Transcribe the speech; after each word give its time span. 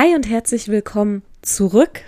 Hi 0.00 0.14
und 0.14 0.28
herzlich 0.30 0.68
willkommen 0.68 1.24
zurück 1.42 2.02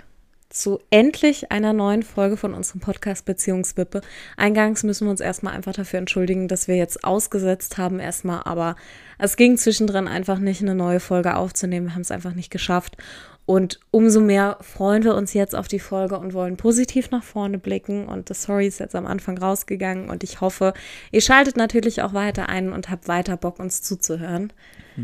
zu 0.47 0.79
endlich 0.91 1.51
einer 1.51 1.73
neuen 1.73 2.03
Folge 2.03 2.37
von 2.37 2.53
unserem 2.53 2.79
Podcast 2.79 3.25
Beziehungswippe. 3.25 3.99
Eingangs 4.37 4.83
müssen 4.83 5.07
wir 5.07 5.11
uns 5.11 5.19
erstmal 5.19 5.53
einfach 5.55 5.73
dafür 5.73 5.99
entschuldigen, 5.99 6.47
dass 6.47 6.69
wir 6.69 6.77
jetzt 6.77 7.03
ausgesetzt 7.03 7.77
haben 7.77 7.99
erstmal, 7.99 8.43
aber 8.45 8.77
es 9.17 9.35
ging 9.35 9.57
zwischendrin 9.57 10.07
einfach 10.07 10.39
nicht, 10.39 10.61
eine 10.61 10.73
neue 10.73 11.01
Folge 11.01 11.35
aufzunehmen. 11.35 11.87
Wir 11.87 11.95
haben 11.95 12.01
es 12.01 12.11
einfach 12.11 12.33
nicht 12.33 12.49
geschafft. 12.49 12.95
Und 13.45 13.79
umso 13.89 14.21
mehr 14.21 14.57
freuen 14.61 15.03
wir 15.03 15.15
uns 15.15 15.33
jetzt 15.33 15.55
auf 15.55 15.67
die 15.67 15.79
Folge 15.79 16.17
und 16.17 16.33
wollen 16.33 16.57
positiv 16.57 17.11
nach 17.11 17.23
vorne 17.23 17.57
blicken. 17.57 18.07
Und 18.07 18.29
das 18.29 18.43
Sorry 18.43 18.67
ist 18.67 18.79
jetzt 18.79 18.95
am 18.95 19.05
Anfang 19.05 19.37
rausgegangen. 19.37 20.09
Und 20.09 20.23
ich 20.23 20.41
hoffe, 20.41 20.73
ihr 21.11 21.21
schaltet 21.21 21.57
natürlich 21.57 22.01
auch 22.01 22.13
weiter 22.13 22.49
ein 22.49 22.71
und 22.71 22.89
habt 22.89 23.07
weiter 23.07 23.37
Bock, 23.37 23.59
uns 23.59 23.81
zuzuhören. 23.81 24.53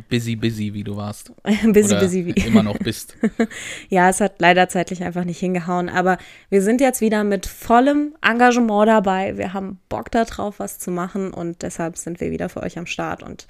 Busy, 0.09 0.35
busy, 0.35 0.73
wie 0.73 0.83
du 0.83 0.95
warst. 0.95 1.31
busy, 1.43 1.93
Oder 1.93 2.01
busy, 2.01 2.25
wie. 2.25 2.31
Immer 2.31 2.63
noch 2.63 2.77
bist. 2.77 3.17
ja, 3.89 4.09
es 4.09 4.21
hat 4.21 4.35
leider 4.39 4.69
zeitlich 4.69 5.03
einfach 5.03 5.23
nicht 5.23 5.39
hingehauen. 5.39 5.89
Aber 5.89 6.17
wir 6.49 6.61
sind 6.61 6.81
jetzt 6.81 7.01
wieder 7.01 7.23
mit 7.23 7.45
vollem 7.45 8.15
Engagement 8.21 8.87
dabei. 8.87 9.37
Wir 9.37 9.53
haben 9.53 9.79
Bock 9.89 10.11
darauf, 10.11 10.59
was 10.59 10.77
zu 10.77 10.91
machen. 10.91 11.33
Und 11.33 11.63
deshalb 11.63 11.97
sind 11.97 12.19
wir 12.19 12.31
wieder 12.31 12.49
für 12.49 12.61
euch 12.61 12.77
am 12.77 12.85
Start. 12.85 13.23
Und 13.23 13.47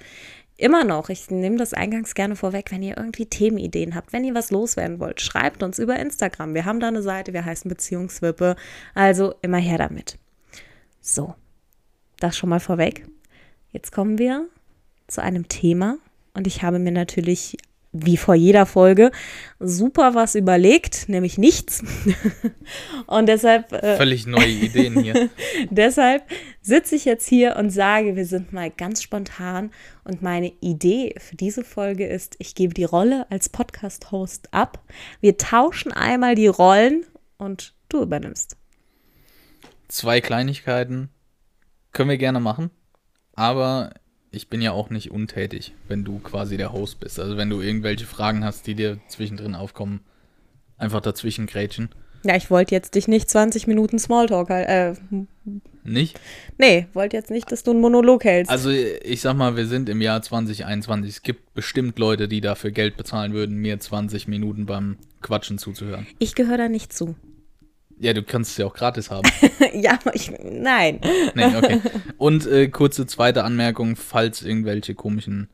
immer 0.58 0.84
noch, 0.84 1.08
ich 1.08 1.30
nehme 1.30 1.56
das 1.56 1.72
eingangs 1.72 2.14
gerne 2.14 2.36
vorweg, 2.36 2.70
wenn 2.70 2.82
ihr 2.82 2.98
irgendwie 2.98 3.26
Themenideen 3.26 3.94
habt, 3.94 4.12
wenn 4.12 4.24
ihr 4.24 4.34
was 4.34 4.50
loswerden 4.50 4.98
wollt, 4.98 5.20
schreibt 5.20 5.62
uns 5.62 5.78
über 5.78 5.98
Instagram. 5.98 6.52
Wir 6.52 6.64
haben 6.64 6.80
da 6.80 6.88
eine 6.88 7.00
Seite, 7.00 7.32
wir 7.32 7.44
heißen 7.44 7.68
Beziehungswippe. 7.68 8.56
Also 8.94 9.34
immer 9.40 9.58
her 9.58 9.78
damit. 9.78 10.18
So, 11.00 11.34
das 12.18 12.36
schon 12.36 12.50
mal 12.50 12.60
vorweg. 12.60 13.06
Jetzt 13.70 13.92
kommen 13.92 14.18
wir 14.18 14.48
zu 15.06 15.22
einem 15.22 15.48
Thema 15.48 15.96
und 16.34 16.46
ich 16.46 16.62
habe 16.62 16.78
mir 16.78 16.92
natürlich 16.92 17.56
wie 18.04 18.16
vor 18.16 18.34
jeder 18.34 18.66
Folge, 18.66 19.10
super 19.60 20.14
was 20.14 20.34
überlegt, 20.34 21.08
nämlich 21.08 21.38
nichts. 21.38 21.82
und 23.06 23.28
deshalb. 23.28 23.72
Äh, 23.72 23.96
Völlig 23.96 24.26
neue 24.26 24.48
Ideen 24.48 25.00
hier. 25.00 25.30
deshalb 25.70 26.22
sitze 26.60 26.96
ich 26.96 27.04
jetzt 27.04 27.28
hier 27.28 27.56
und 27.56 27.70
sage, 27.70 28.16
wir 28.16 28.26
sind 28.26 28.52
mal 28.52 28.70
ganz 28.70 29.02
spontan. 29.02 29.70
Und 30.04 30.22
meine 30.22 30.52
Idee 30.60 31.14
für 31.18 31.36
diese 31.36 31.64
Folge 31.64 32.06
ist, 32.06 32.36
ich 32.38 32.54
gebe 32.54 32.74
die 32.74 32.84
Rolle 32.84 33.26
als 33.30 33.48
Podcast-Host 33.48 34.52
ab. 34.52 34.82
Wir 35.20 35.36
tauschen 35.36 35.92
einmal 35.92 36.34
die 36.34 36.46
Rollen 36.46 37.04
und 37.36 37.74
du 37.88 38.02
übernimmst. 38.02 38.56
Zwei 39.88 40.20
Kleinigkeiten 40.20 41.08
können 41.92 42.10
wir 42.10 42.18
gerne 42.18 42.40
machen. 42.40 42.70
Aber 43.34 43.92
ich 44.30 44.48
bin 44.48 44.60
ja 44.60 44.72
auch 44.72 44.90
nicht 44.90 45.10
untätig, 45.10 45.72
wenn 45.88 46.04
du 46.04 46.18
quasi 46.18 46.56
der 46.56 46.72
Host 46.72 47.00
bist. 47.00 47.18
Also 47.18 47.36
wenn 47.36 47.50
du 47.50 47.60
irgendwelche 47.60 48.06
Fragen 48.06 48.44
hast, 48.44 48.66
die 48.66 48.74
dir 48.74 48.98
zwischendrin 49.08 49.54
aufkommen, 49.54 50.00
einfach 50.76 51.00
dazwischen 51.00 51.46
grätschen. 51.46 51.90
Ja, 52.24 52.36
ich 52.36 52.50
wollte 52.50 52.74
jetzt 52.74 52.94
dich 52.94 53.08
nicht 53.08 53.30
20 53.30 53.66
Minuten 53.66 53.98
Smalltalk 53.98 54.50
äh, 54.50 54.94
Nicht? 55.84 56.20
Nee, 56.58 56.86
wollte 56.92 57.16
jetzt 57.16 57.30
nicht, 57.30 57.50
dass 57.52 57.62
du 57.62 57.70
einen 57.70 57.80
Monolog 57.80 58.24
hältst. 58.24 58.50
Also 58.50 58.70
ich 58.70 59.20
sag 59.20 59.34
mal, 59.34 59.56
wir 59.56 59.66
sind 59.66 59.88
im 59.88 60.00
Jahr 60.00 60.20
2021. 60.20 61.10
Es 61.10 61.22
gibt 61.22 61.54
bestimmt 61.54 61.98
Leute, 61.98 62.28
die 62.28 62.40
dafür 62.40 62.72
Geld 62.72 62.96
bezahlen 62.96 63.32
würden, 63.32 63.56
mir 63.56 63.78
20 63.78 64.28
Minuten 64.28 64.66
beim 64.66 64.98
Quatschen 65.22 65.58
zuzuhören. 65.58 66.06
Ich 66.18 66.34
gehöre 66.34 66.58
da 66.58 66.68
nicht 66.68 66.92
zu. 66.92 67.14
Ja, 68.00 68.12
du 68.12 68.22
kannst 68.22 68.52
es 68.52 68.56
ja 68.58 68.66
auch 68.66 68.74
gratis 68.74 69.10
haben. 69.10 69.28
ja, 69.72 69.98
ich. 70.12 70.30
Nein. 70.42 71.00
Nee, 71.34 71.56
okay. 71.56 71.80
Und 72.18 72.46
äh, 72.46 72.68
kurze 72.68 73.06
zweite 73.06 73.44
Anmerkung, 73.44 73.96
falls 73.96 74.42
irgendwelche 74.42 74.94
komischen 74.94 75.48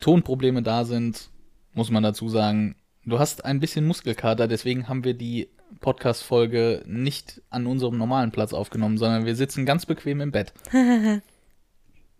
Tonprobleme 0.00 0.62
da 0.62 0.84
sind, 0.84 1.30
muss 1.72 1.90
man 1.90 2.02
dazu 2.02 2.28
sagen, 2.28 2.76
du 3.04 3.18
hast 3.18 3.44
ein 3.44 3.60
bisschen 3.60 3.86
Muskelkater, 3.86 4.48
deswegen 4.48 4.88
haben 4.88 5.04
wir 5.04 5.14
die 5.14 5.48
Podcast-Folge 5.80 6.82
nicht 6.86 7.42
an 7.50 7.66
unserem 7.66 7.96
normalen 7.96 8.30
Platz 8.30 8.52
aufgenommen, 8.52 8.98
sondern 8.98 9.26
wir 9.26 9.36
sitzen 9.36 9.66
ganz 9.66 9.86
bequem 9.86 10.20
im 10.20 10.32
Bett. 10.32 10.52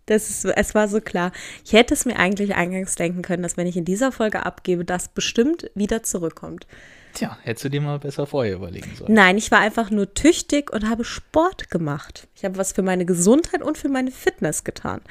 Das 0.07 0.29
ist, 0.29 0.45
es 0.45 0.75
war 0.75 0.87
so 0.87 1.01
klar. 1.01 1.31
Ich 1.63 1.73
hätte 1.73 1.95
es 1.95 2.05
mir 2.05 2.17
eigentlich 2.17 2.53
eingangs 2.53 2.93
denken 2.93 3.23
können, 3.23 3.41
dass 3.41 3.57
wenn 3.57 3.65
ich 3.65 3.75
in 3.75 3.85
dieser 3.85 4.11
Folge 4.11 4.45
abgebe, 4.45 4.85
das 4.85 5.07
bestimmt 5.07 5.71
wieder 5.73 6.03
zurückkommt. 6.03 6.67
Tja, 7.15 7.37
hättest 7.43 7.65
du 7.65 7.69
dir 7.69 7.79
mal 7.79 7.97
besser 7.97 8.27
vorher 8.27 8.55
überlegen 8.55 8.93
sollen. 8.93 9.13
Nein, 9.13 9.37
ich 9.37 9.49
war 9.49 9.59
einfach 9.59 9.89
nur 9.89 10.13
tüchtig 10.13 10.71
und 10.71 10.89
habe 10.89 11.05
Sport 11.05 11.71
gemacht. 11.71 12.27
Ich 12.35 12.43
habe 12.43 12.57
was 12.57 12.73
für 12.73 12.81
meine 12.81 13.05
Gesundheit 13.05 13.61
und 13.61 13.77
für 13.77 13.87
meine 13.87 14.11
Fitness 14.11 14.65
getan. 14.65 15.01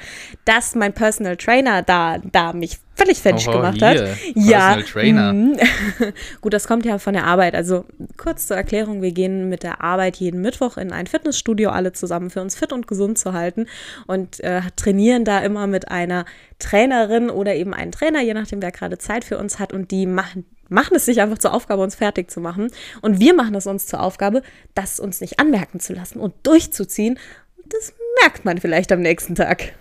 Dass 0.45 0.75
mein 0.75 0.93
Personal 0.93 1.35
Trainer 1.35 1.81
da, 1.81 2.19
da 2.19 2.53
mich 2.53 2.77
völlig 2.95 3.19
fertig 3.19 3.47
oh, 3.47 3.53
gemacht 3.53 3.77
hier. 3.79 3.87
hat. 3.87 3.97
Personal 3.97 4.79
ja. 4.79 4.81
Trainer. 4.83 5.33
Mhm. 5.33 5.57
Gut, 6.41 6.53
das 6.53 6.67
kommt 6.67 6.85
ja 6.85 6.99
von 6.99 7.13
der 7.13 7.25
Arbeit. 7.25 7.55
Also 7.55 7.85
kurz 8.17 8.45
zur 8.45 8.55
Erklärung, 8.55 9.01
wir 9.01 9.11
gehen 9.11 9.49
mit 9.49 9.63
der 9.63 9.81
Arbeit 9.81 10.17
jeden 10.17 10.41
Mittwoch 10.41 10.77
in 10.77 10.91
ein 10.91 11.07
Fitnessstudio 11.07 11.71
alle 11.71 11.91
zusammen 11.91 12.29
für 12.29 12.41
uns 12.41 12.55
fit 12.55 12.71
und 12.71 12.87
gesund 12.87 13.17
zu 13.17 13.33
halten 13.33 13.65
und 14.05 14.39
äh, 14.41 14.61
trainieren 14.75 15.25
da 15.25 15.39
immer 15.39 15.65
mit 15.65 15.89
einer 15.89 16.25
Trainerin 16.59 17.31
oder 17.31 17.55
eben 17.55 17.73
einen 17.73 17.91
Trainer, 17.91 18.21
je 18.21 18.35
nachdem, 18.35 18.61
wer 18.61 18.71
gerade 18.71 18.99
Zeit 18.99 19.25
für 19.25 19.39
uns 19.39 19.59
hat 19.59 19.73
und 19.73 19.89
die 19.89 20.05
machen 20.05 20.45
machen 20.69 20.95
es 20.95 21.05
sich 21.05 21.21
einfach 21.21 21.37
zur 21.37 21.53
Aufgabe, 21.53 21.83
uns 21.83 21.95
fertig 21.95 22.31
zu 22.31 22.39
machen. 22.39 22.71
Und 23.01 23.19
wir 23.19 23.33
machen 23.33 23.55
es 23.55 23.67
uns 23.67 23.85
zur 23.85 24.01
Aufgabe, 24.01 24.41
das 24.73 24.99
uns 24.99 25.21
nicht 25.21 25.39
anmerken 25.39 25.79
zu 25.79 25.93
lassen 25.93 26.19
und 26.19 26.33
durchzuziehen. 26.43 27.19
Und 27.57 27.73
das 27.73 27.93
merkt 28.21 28.45
man 28.45 28.59
vielleicht 28.59 28.91
am 28.91 29.01
nächsten 29.01 29.35
Tag. 29.35 29.73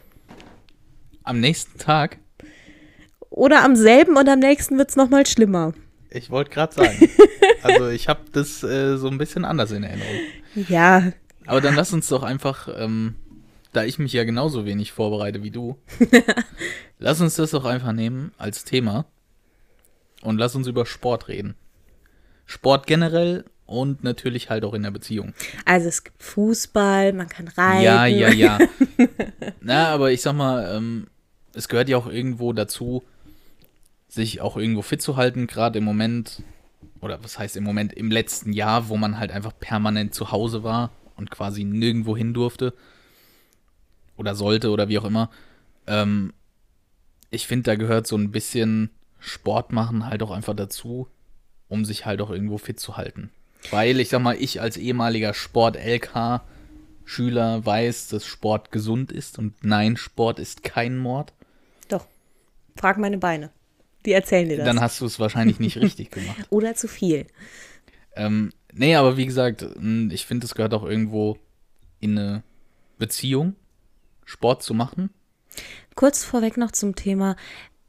Am 1.22 1.40
nächsten 1.40 1.78
Tag? 1.78 2.18
Oder 3.30 3.64
am 3.64 3.76
selben 3.76 4.16
und 4.16 4.28
am 4.28 4.38
nächsten 4.38 4.78
wird 4.78 4.90
es 4.90 4.96
nochmal 4.96 5.26
schlimmer. 5.26 5.72
Ich 6.10 6.30
wollte 6.30 6.50
gerade 6.50 6.74
sagen. 6.74 7.08
also 7.62 7.88
ich 7.88 8.08
habe 8.08 8.20
das 8.32 8.62
äh, 8.62 8.96
so 8.96 9.08
ein 9.08 9.18
bisschen 9.18 9.44
anders 9.44 9.72
in 9.72 9.82
Erinnerung. 9.82 10.20
Ja. 10.54 11.12
Aber 11.46 11.60
dann 11.60 11.74
lass 11.74 11.92
uns 11.92 12.08
doch 12.08 12.22
einfach, 12.22 12.68
ähm, 12.76 13.16
da 13.72 13.84
ich 13.84 13.98
mich 13.98 14.12
ja 14.12 14.24
genauso 14.24 14.64
wenig 14.64 14.92
vorbereite 14.92 15.42
wie 15.42 15.50
du, 15.50 15.76
lass 16.98 17.20
uns 17.20 17.34
das 17.34 17.50
doch 17.50 17.64
einfach 17.64 17.92
nehmen 17.92 18.32
als 18.38 18.64
Thema 18.64 19.06
und 20.24 20.38
lass 20.38 20.54
uns 20.54 20.66
über 20.66 20.86
Sport 20.86 21.28
reden. 21.28 21.54
Sport 22.46 22.86
generell 22.86 23.44
und 23.66 24.04
natürlich 24.04 24.50
halt 24.50 24.64
auch 24.64 24.74
in 24.74 24.82
der 24.82 24.90
Beziehung. 24.90 25.32
Also 25.64 25.88
es 25.88 26.04
gibt 26.04 26.22
Fußball, 26.22 27.12
man 27.12 27.28
kann 27.28 27.48
reiten. 27.48 27.82
Ja, 27.82 28.06
ja, 28.06 28.30
ja. 28.30 28.58
Na, 29.60 29.88
aber 29.88 30.12
ich 30.12 30.22
sag 30.22 30.34
mal, 30.34 30.76
ähm, 30.76 31.06
es 31.54 31.68
gehört 31.68 31.88
ja 31.88 31.96
auch 31.96 32.06
irgendwo 32.06 32.52
dazu, 32.52 33.04
sich 34.08 34.40
auch 34.40 34.56
irgendwo 34.56 34.82
fit 34.82 35.02
zu 35.02 35.16
halten, 35.16 35.46
gerade 35.46 35.78
im 35.78 35.84
Moment, 35.84 36.42
oder 37.00 37.22
was 37.22 37.38
heißt 37.38 37.56
im 37.56 37.64
Moment, 37.64 37.92
im 37.92 38.10
letzten 38.10 38.52
Jahr, 38.52 38.88
wo 38.88 38.96
man 38.96 39.18
halt 39.18 39.32
einfach 39.32 39.52
permanent 39.58 40.14
zu 40.14 40.30
Hause 40.30 40.62
war 40.62 40.90
und 41.16 41.30
quasi 41.30 41.64
nirgendwo 41.64 42.16
hin 42.16 42.34
durfte 42.34 42.74
oder 44.16 44.34
sollte 44.34 44.70
oder 44.70 44.88
wie 44.88 44.98
auch 44.98 45.04
immer. 45.04 45.30
Ähm, 45.86 46.32
ich 47.30 47.46
finde, 47.46 47.64
da 47.64 47.74
gehört 47.74 48.06
so 48.06 48.16
ein 48.16 48.30
bisschen 48.30 48.90
Sport 49.24 49.72
machen 49.72 50.06
halt 50.06 50.22
auch 50.22 50.30
einfach 50.30 50.54
dazu, 50.54 51.08
um 51.68 51.84
sich 51.86 52.04
halt 52.04 52.20
auch 52.20 52.28
irgendwo 52.30 52.58
fit 52.58 52.78
zu 52.78 52.98
halten. 52.98 53.30
Weil 53.70 53.98
ich 54.00 54.10
sag 54.10 54.20
mal, 54.20 54.36
ich 54.36 54.60
als 54.60 54.76
ehemaliger 54.76 55.32
Sport-LK-Schüler 55.32 57.64
weiß, 57.64 58.08
dass 58.08 58.26
Sport 58.26 58.70
gesund 58.70 59.10
ist 59.10 59.38
und 59.38 59.54
nein, 59.64 59.96
Sport 59.96 60.38
ist 60.38 60.62
kein 60.62 60.98
Mord. 60.98 61.32
Doch. 61.88 62.04
Frag 62.76 62.98
meine 62.98 63.16
Beine. 63.16 63.48
Die 64.04 64.12
erzählen 64.12 64.50
dir 64.50 64.58
das. 64.58 64.66
Dann 64.66 64.82
hast 64.82 65.00
du 65.00 65.06
es 65.06 65.18
wahrscheinlich 65.18 65.58
nicht 65.58 65.78
richtig 65.78 66.10
gemacht. 66.10 66.36
Oder 66.50 66.74
zu 66.74 66.86
viel. 66.86 67.26
Ähm, 68.16 68.52
nee, 68.74 68.94
aber 68.94 69.16
wie 69.16 69.24
gesagt, 69.24 69.64
ich 70.10 70.26
finde, 70.26 70.44
es 70.44 70.54
gehört 70.54 70.74
auch 70.74 70.84
irgendwo 70.84 71.38
in 72.00 72.18
eine 72.18 72.42
Beziehung, 72.98 73.56
Sport 74.26 74.62
zu 74.62 74.74
machen. 74.74 75.08
Kurz 75.94 76.24
vorweg 76.24 76.58
noch 76.58 76.72
zum 76.72 76.94
Thema, 76.94 77.36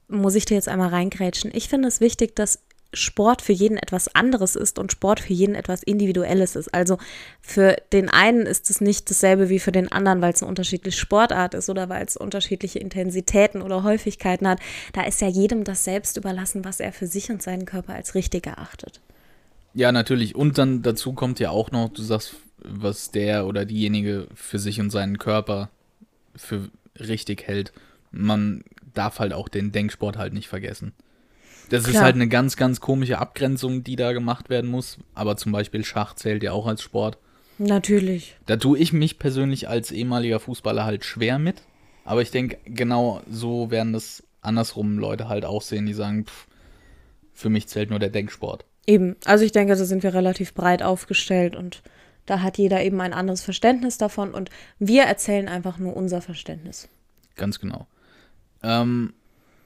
muss 0.07 0.35
ich 0.35 0.45
dir 0.45 0.55
jetzt 0.55 0.67
einmal 0.67 0.89
reingrätschen. 0.89 1.51
Ich 1.53 1.69
finde 1.69 1.87
es 1.87 1.99
wichtig, 2.01 2.35
dass 2.35 2.59
Sport 2.95 3.41
für 3.41 3.53
jeden 3.53 3.77
etwas 3.77 4.13
anderes 4.15 4.55
ist 4.55 4.79
und 4.79 4.91
Sport 4.91 5.19
für 5.19 5.33
jeden 5.33 5.55
etwas 5.55 5.83
Individuelles 5.83 6.55
ist. 6.55 6.73
Also 6.73 6.97
für 7.41 7.75
den 7.91 8.09
einen 8.09 8.45
ist 8.45 8.69
es 8.69 8.81
nicht 8.81 9.09
dasselbe 9.09 9.49
wie 9.49 9.59
für 9.59 9.71
den 9.71 9.91
anderen, 9.91 10.21
weil 10.21 10.33
es 10.33 10.41
eine 10.41 10.49
unterschiedliche 10.49 10.97
Sportart 10.97 11.53
ist 11.53 11.69
oder 11.69 11.89
weil 11.89 12.05
es 12.05 12.17
unterschiedliche 12.17 12.79
Intensitäten 12.79 13.61
oder 13.61 13.83
Häufigkeiten 13.83 14.47
hat. 14.47 14.59
Da 14.93 15.03
ist 15.03 15.21
ja 15.21 15.27
jedem 15.27 15.63
das 15.63 15.83
selbst 15.83 16.17
überlassen, 16.17 16.65
was 16.65 16.79
er 16.79 16.93
für 16.93 17.07
sich 17.07 17.29
und 17.29 17.41
seinen 17.41 17.65
Körper 17.65 17.93
als 17.93 18.15
richtig 18.15 18.47
erachtet. 18.47 19.01
Ja, 19.73 19.91
natürlich. 19.91 20.35
Und 20.35 20.57
dann 20.57 20.81
dazu 20.81 21.13
kommt 21.13 21.39
ja 21.39 21.49
auch 21.49 21.71
noch, 21.71 21.89
du 21.89 22.01
sagst, 22.01 22.35
was 22.59 23.11
der 23.11 23.45
oder 23.45 23.65
diejenige 23.65 24.27
für 24.33 24.57
sich 24.57 24.79
und 24.79 24.89
seinen 24.89 25.17
Körper 25.17 25.69
für 26.35 26.69
richtig 26.97 27.43
hält. 27.43 27.73
Man 28.11 28.63
darf 28.97 29.19
halt 29.19 29.33
auch 29.33 29.49
den 29.49 29.71
Denksport 29.71 30.17
halt 30.17 30.33
nicht 30.33 30.47
vergessen. 30.47 30.93
Das 31.69 31.83
Klar. 31.83 31.95
ist 31.95 32.01
halt 32.01 32.15
eine 32.15 32.27
ganz, 32.27 32.57
ganz 32.57 32.79
komische 32.79 33.17
Abgrenzung, 33.17 33.83
die 33.83 33.95
da 33.95 34.13
gemacht 34.13 34.49
werden 34.49 34.69
muss. 34.69 34.97
Aber 35.13 35.35
zum 35.37 35.51
Beispiel 35.51 35.83
Schach 35.83 36.13
zählt 36.13 36.43
ja 36.43 36.51
auch 36.51 36.67
als 36.67 36.81
Sport. 36.81 37.17
Natürlich. 37.57 38.35
Da 38.45 38.57
tue 38.57 38.77
ich 38.77 38.93
mich 38.93 39.17
persönlich 39.17 39.67
als 39.67 39.91
ehemaliger 39.91 40.39
Fußballer 40.39 40.85
halt 40.85 41.05
schwer 41.05 41.39
mit. 41.39 41.63
Aber 42.03 42.21
ich 42.21 42.31
denke, 42.31 42.57
genau 42.65 43.21
so 43.29 43.71
werden 43.71 43.93
das 43.93 44.23
andersrum 44.41 44.99
Leute 44.99 45.27
halt 45.27 45.45
auch 45.45 45.61
sehen, 45.61 45.85
die 45.85 45.93
sagen, 45.93 46.25
pff, 46.25 46.47
für 47.33 47.49
mich 47.49 47.67
zählt 47.67 47.89
nur 47.89 47.99
der 47.99 48.09
Denksport. 48.09 48.65
Eben, 48.85 49.15
also 49.25 49.43
ich 49.43 49.51
denke, 49.51 49.75
da 49.75 49.83
sind 49.83 50.03
wir 50.03 50.13
relativ 50.13 50.53
breit 50.53 50.83
aufgestellt 50.83 51.55
und 51.55 51.81
da 52.27 52.41
hat 52.41 52.57
jeder 52.57 52.83
eben 52.83 53.01
ein 53.01 53.13
anderes 53.13 53.41
Verständnis 53.41 53.97
davon 53.97 54.33
und 54.33 54.49
wir 54.77 55.03
erzählen 55.03 55.47
einfach 55.47 55.79
nur 55.79 55.95
unser 55.95 56.21
Verständnis. 56.21 56.87
Ganz 57.35 57.59
genau. 57.59 57.87
Ähm, 58.65 59.13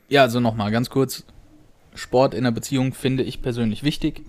ja, 0.10 0.24
also 0.24 0.40
nochmal 0.40 0.72
ganz 0.72 0.90
kurz. 0.90 1.24
Sport 1.96 2.34
in 2.34 2.44
der 2.44 2.52
Beziehung 2.52 2.94
finde 2.94 3.24
ich 3.24 3.42
persönlich 3.42 3.84
wichtig, 3.84 4.22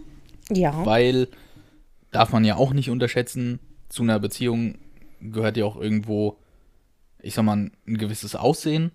Ja. 0.51 0.85
weil 0.87 1.29
darf 2.11 2.33
man 2.33 2.45
ja 2.45 2.57
auch 2.57 2.73
nicht 2.73 2.89
unterschätzen. 2.91 3.59
Zu 3.89 4.03
einer 4.03 4.19
Beziehung 4.19 4.77
gehört 5.21 5.57
ja 5.57 5.65
auch 5.65 5.77
irgendwo, 5.81 6.37
ich 7.21 7.35
sag 7.35 7.45
mal, 7.45 7.57
ein, 7.57 7.73
gewisses 7.87 8.35
Aussehen. 8.35 8.93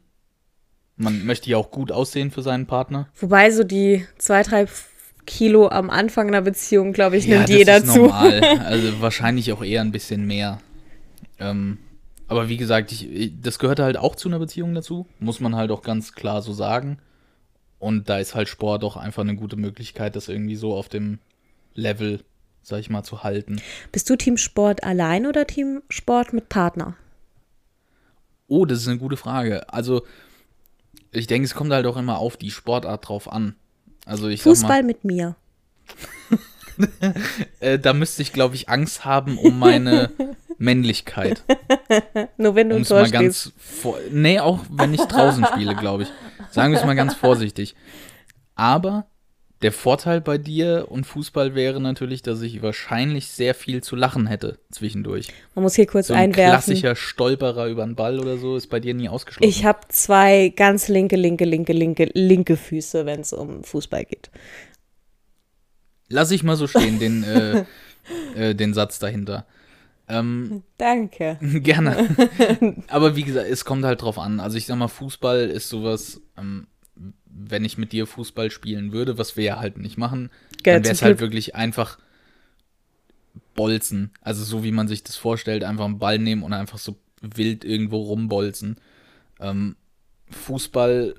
Man 0.97 1.25
möchte 1.25 1.49
ja 1.49 1.57
auch 1.57 1.71
gut 1.71 1.91
aussehen 1.91 2.31
für 2.31 2.41
seinen 2.41 2.65
Partner. 2.67 3.07
Wobei 3.19 3.51
so 3.51 3.63
die 3.63 4.05
zwei, 4.17 4.43
drei 4.43 4.65
Kilo 5.25 5.67
am 5.69 5.89
Anfang 5.89 6.27
einer 6.27 6.41
Beziehung, 6.41 6.93
glaube 6.93 7.17
ich, 7.17 7.25
ja, 7.25 7.37
nimmt 7.37 7.49
das 7.49 7.55
jeder 7.57 7.77
ist 7.77 7.91
zu. 7.93 7.99
normal. 8.03 8.41
Also 8.65 9.01
wahrscheinlich 9.01 9.51
auch 9.51 9.63
eher 9.63 9.81
ein 9.81 9.91
bisschen 9.91 10.25
mehr. 10.25 10.59
Ähm, 11.39 11.77
aber 12.27 12.49
wie 12.49 12.57
gesagt, 12.57 12.91
ich, 12.91 13.09
ich- 13.09 13.33
das 13.41 13.59
gehört 13.59 13.79
halt 13.79 13.97
auch 13.97 14.15
zu 14.15 14.27
einer 14.29 14.39
Beziehung 14.39 14.73
dazu. 14.73 15.07
Muss 15.19 15.39
man 15.39 15.55
halt 15.55 15.71
auch 15.71 15.81
ganz 15.81 16.13
klar 16.13 16.41
so 16.41 16.53
sagen. 16.53 16.99
Und 17.79 18.09
da 18.09 18.17
ist 18.19 18.35
halt 18.35 18.47
Sport 18.47 18.83
auch 18.83 18.97
einfach 18.97 19.21
eine 19.21 19.35
gute 19.35 19.57
Möglichkeit, 19.57 20.15
das 20.15 20.27
irgendwie 20.29 20.55
so 20.55 20.73
auf 20.73 20.89
dem 20.89 21.19
Level, 21.75 22.21
sag 22.63 22.79
ich 22.79 22.89
mal, 22.89 23.03
zu 23.03 23.23
halten. 23.23 23.61
Bist 23.91 24.09
du 24.09 24.15
Teamsport 24.15 24.83
allein 24.83 25.25
oder 25.25 25.45
Teamsport 25.45 26.33
mit 26.33 26.49
Partner? 26.49 26.95
Oh, 28.47 28.65
das 28.65 28.79
ist 28.79 28.87
eine 28.87 28.97
gute 28.97 29.17
Frage. 29.17 29.71
Also, 29.73 30.05
ich 31.11 31.27
denke, 31.27 31.45
es 31.45 31.53
kommt 31.55 31.71
halt 31.73 31.85
auch 31.85 31.97
immer 31.97 32.17
auf 32.19 32.37
die 32.37 32.51
Sportart 32.51 33.07
drauf 33.07 33.31
an. 33.31 33.55
Also, 34.05 34.27
ich 34.29 34.41
Fußball 34.43 34.81
mal, 34.81 34.83
mit 34.83 35.03
mir. 35.03 35.35
äh, 37.59 37.79
da 37.79 37.93
müsste 37.93 38.21
ich, 38.21 38.33
glaube 38.33 38.55
ich, 38.55 38.69
Angst 38.69 39.05
haben 39.05 39.37
um 39.37 39.57
meine 39.59 40.11
Männlichkeit. 40.57 41.43
Nur 42.37 42.55
wenn 42.55 42.69
du 42.69 42.75
Um 42.77 42.83
Tor 42.83 43.01
mal 43.01 43.11
ganz 43.11 43.51
vor 43.57 43.97
Nee, 44.11 44.39
auch 44.39 44.59
wenn 44.69 44.93
ich 44.93 45.01
draußen 45.01 45.45
spiele, 45.45 45.75
glaube 45.75 46.03
ich. 46.03 46.09
Sagen 46.51 46.73
wir 46.73 46.79
es 46.79 46.85
mal 46.85 46.95
ganz 46.95 47.13
vorsichtig. 47.15 47.75
Aber 48.55 49.07
der 49.61 49.71
Vorteil 49.71 50.21
bei 50.21 50.37
dir 50.37 50.87
und 50.89 51.05
Fußball 51.05 51.55
wäre 51.55 51.79
natürlich, 51.81 52.21
dass 52.21 52.41
ich 52.41 52.61
wahrscheinlich 52.61 53.27
sehr 53.29 53.55
viel 53.55 53.81
zu 53.81 53.95
lachen 53.95 54.27
hätte 54.27 54.59
zwischendurch. 54.69 55.29
Man 55.55 55.63
muss 55.63 55.75
hier 55.75 55.87
kurz 55.87 56.07
So 56.07 56.13
ein 56.13 56.31
einwerfen. 56.31 56.51
klassischer 56.51 56.95
Stolperer 56.95 57.67
über 57.67 57.85
den 57.85 57.95
Ball 57.95 58.19
oder 58.19 58.37
so 58.37 58.57
ist 58.57 58.67
bei 58.67 58.79
dir 58.79 58.93
nie 58.93 59.09
ausgeschlossen. 59.09 59.49
Ich 59.49 59.65
habe 59.65 59.79
zwei 59.89 60.49
ganz 60.55 60.87
linke, 60.87 61.15
linke, 61.15 61.45
linke, 61.45 61.73
linke, 61.73 62.09
linke 62.13 62.57
Füße, 62.57 63.05
wenn 63.05 63.21
es 63.21 63.33
um 63.33 63.63
Fußball 63.63 64.05
geht. 64.05 64.29
Lass 66.09 66.31
ich 66.31 66.43
mal 66.43 66.55
so 66.57 66.67
stehen, 66.67 66.99
den, 66.99 67.23
äh, 67.23 67.65
äh, 68.35 68.53
den 68.55 68.73
Satz 68.73 68.99
dahinter. 68.99 69.45
Ähm, 70.07 70.63
Danke. 70.77 71.37
Gerne. 71.41 72.07
Aber 72.87 73.15
wie 73.15 73.23
gesagt, 73.23 73.47
es 73.49 73.65
kommt 73.65 73.85
halt 73.85 74.01
drauf 74.01 74.19
an. 74.19 74.39
Also 74.39 74.57
ich 74.57 74.65
sag 74.65 74.77
mal, 74.77 74.87
Fußball 74.87 75.49
ist 75.49 75.69
sowas, 75.69 76.21
ähm, 76.37 76.67
wenn 77.25 77.65
ich 77.65 77.77
mit 77.77 77.91
dir 77.91 78.07
Fußball 78.07 78.51
spielen 78.51 78.91
würde, 78.91 79.17
was 79.17 79.35
wir 79.35 79.43
ja 79.43 79.59
halt 79.59 79.77
nicht 79.77 79.97
machen, 79.97 80.29
Gell, 80.63 80.75
dann 80.75 80.83
wäre 80.83 80.93
es 80.93 81.01
halt 81.01 81.19
wirklich 81.19 81.55
einfach 81.55 81.99
Bolzen. 83.55 84.11
Also 84.21 84.43
so 84.43 84.63
wie 84.63 84.71
man 84.71 84.87
sich 84.87 85.03
das 85.03 85.15
vorstellt, 85.15 85.63
einfach 85.63 85.85
einen 85.85 85.99
Ball 85.99 86.19
nehmen 86.19 86.43
und 86.43 86.53
einfach 86.53 86.77
so 86.77 86.97
wild 87.21 87.65
irgendwo 87.65 88.01
rumbolzen. 88.01 88.77
Ähm, 89.39 89.75
Fußball 90.29 91.15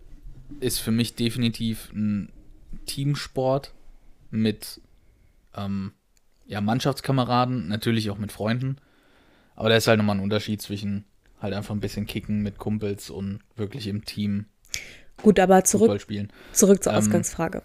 ist 0.61 0.79
für 0.79 0.91
mich 0.91 1.15
definitiv 1.17 1.91
ein 1.93 2.31
Teamsport 2.87 3.75
mit 4.31 4.81
ähm, 5.55 5.93
ja, 6.47 6.61
Mannschaftskameraden, 6.61 7.69
natürlich 7.69 8.11
auch 8.11 8.19
mit 8.19 8.33
Freunden. 8.33 8.77
Aber 9.55 9.69
da 9.69 9.77
ist 9.77 9.87
halt 9.87 9.99
nochmal 9.99 10.17
ein 10.17 10.23
Unterschied 10.23 10.61
zwischen 10.61 11.05
halt 11.41 11.55
einfach 11.55 11.75
ein 11.75 11.81
bisschen 11.81 12.07
kicken 12.07 12.43
mit 12.43 12.59
Kumpels 12.59 13.11
und 13.11 13.41
wirklich 13.57 13.87
im 13.89 14.05
Team 14.05 14.47
Gut, 15.23 15.39
aber 15.41 15.65
zurück, 15.65 16.07
zurück 16.53 16.83
zur 16.83 16.93
Ähm, 16.93 16.99
Ausgangsfrage. 16.99 17.63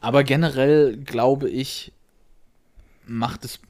Aber 0.00 0.24
generell 0.24 0.96
glaube 0.96 1.48
ich, 1.48 1.92
macht 3.06 3.44
es 3.44 3.60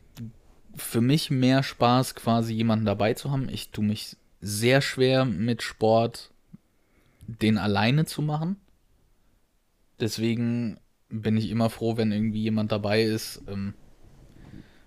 für 0.74 1.00
mich 1.00 1.30
mehr 1.30 1.62
Spaß, 1.62 2.14
quasi 2.14 2.54
jemanden 2.54 2.86
dabei 2.86 3.14
zu 3.14 3.30
haben. 3.30 3.48
Ich 3.48 3.70
tue 3.70 3.84
mich 3.84 4.16
sehr 4.40 4.80
schwer 4.80 5.24
mit 5.24 5.62
Sport, 5.62 6.30
den 7.26 7.58
alleine 7.58 8.06
zu 8.06 8.22
machen. 8.22 8.56
Deswegen 10.00 10.78
bin 11.12 11.36
ich 11.36 11.50
immer 11.50 11.70
froh, 11.70 11.96
wenn 11.96 12.10
irgendwie 12.10 12.42
jemand 12.42 12.72
dabei 12.72 13.02
ist. 13.02 13.42
Ähm, 13.48 13.74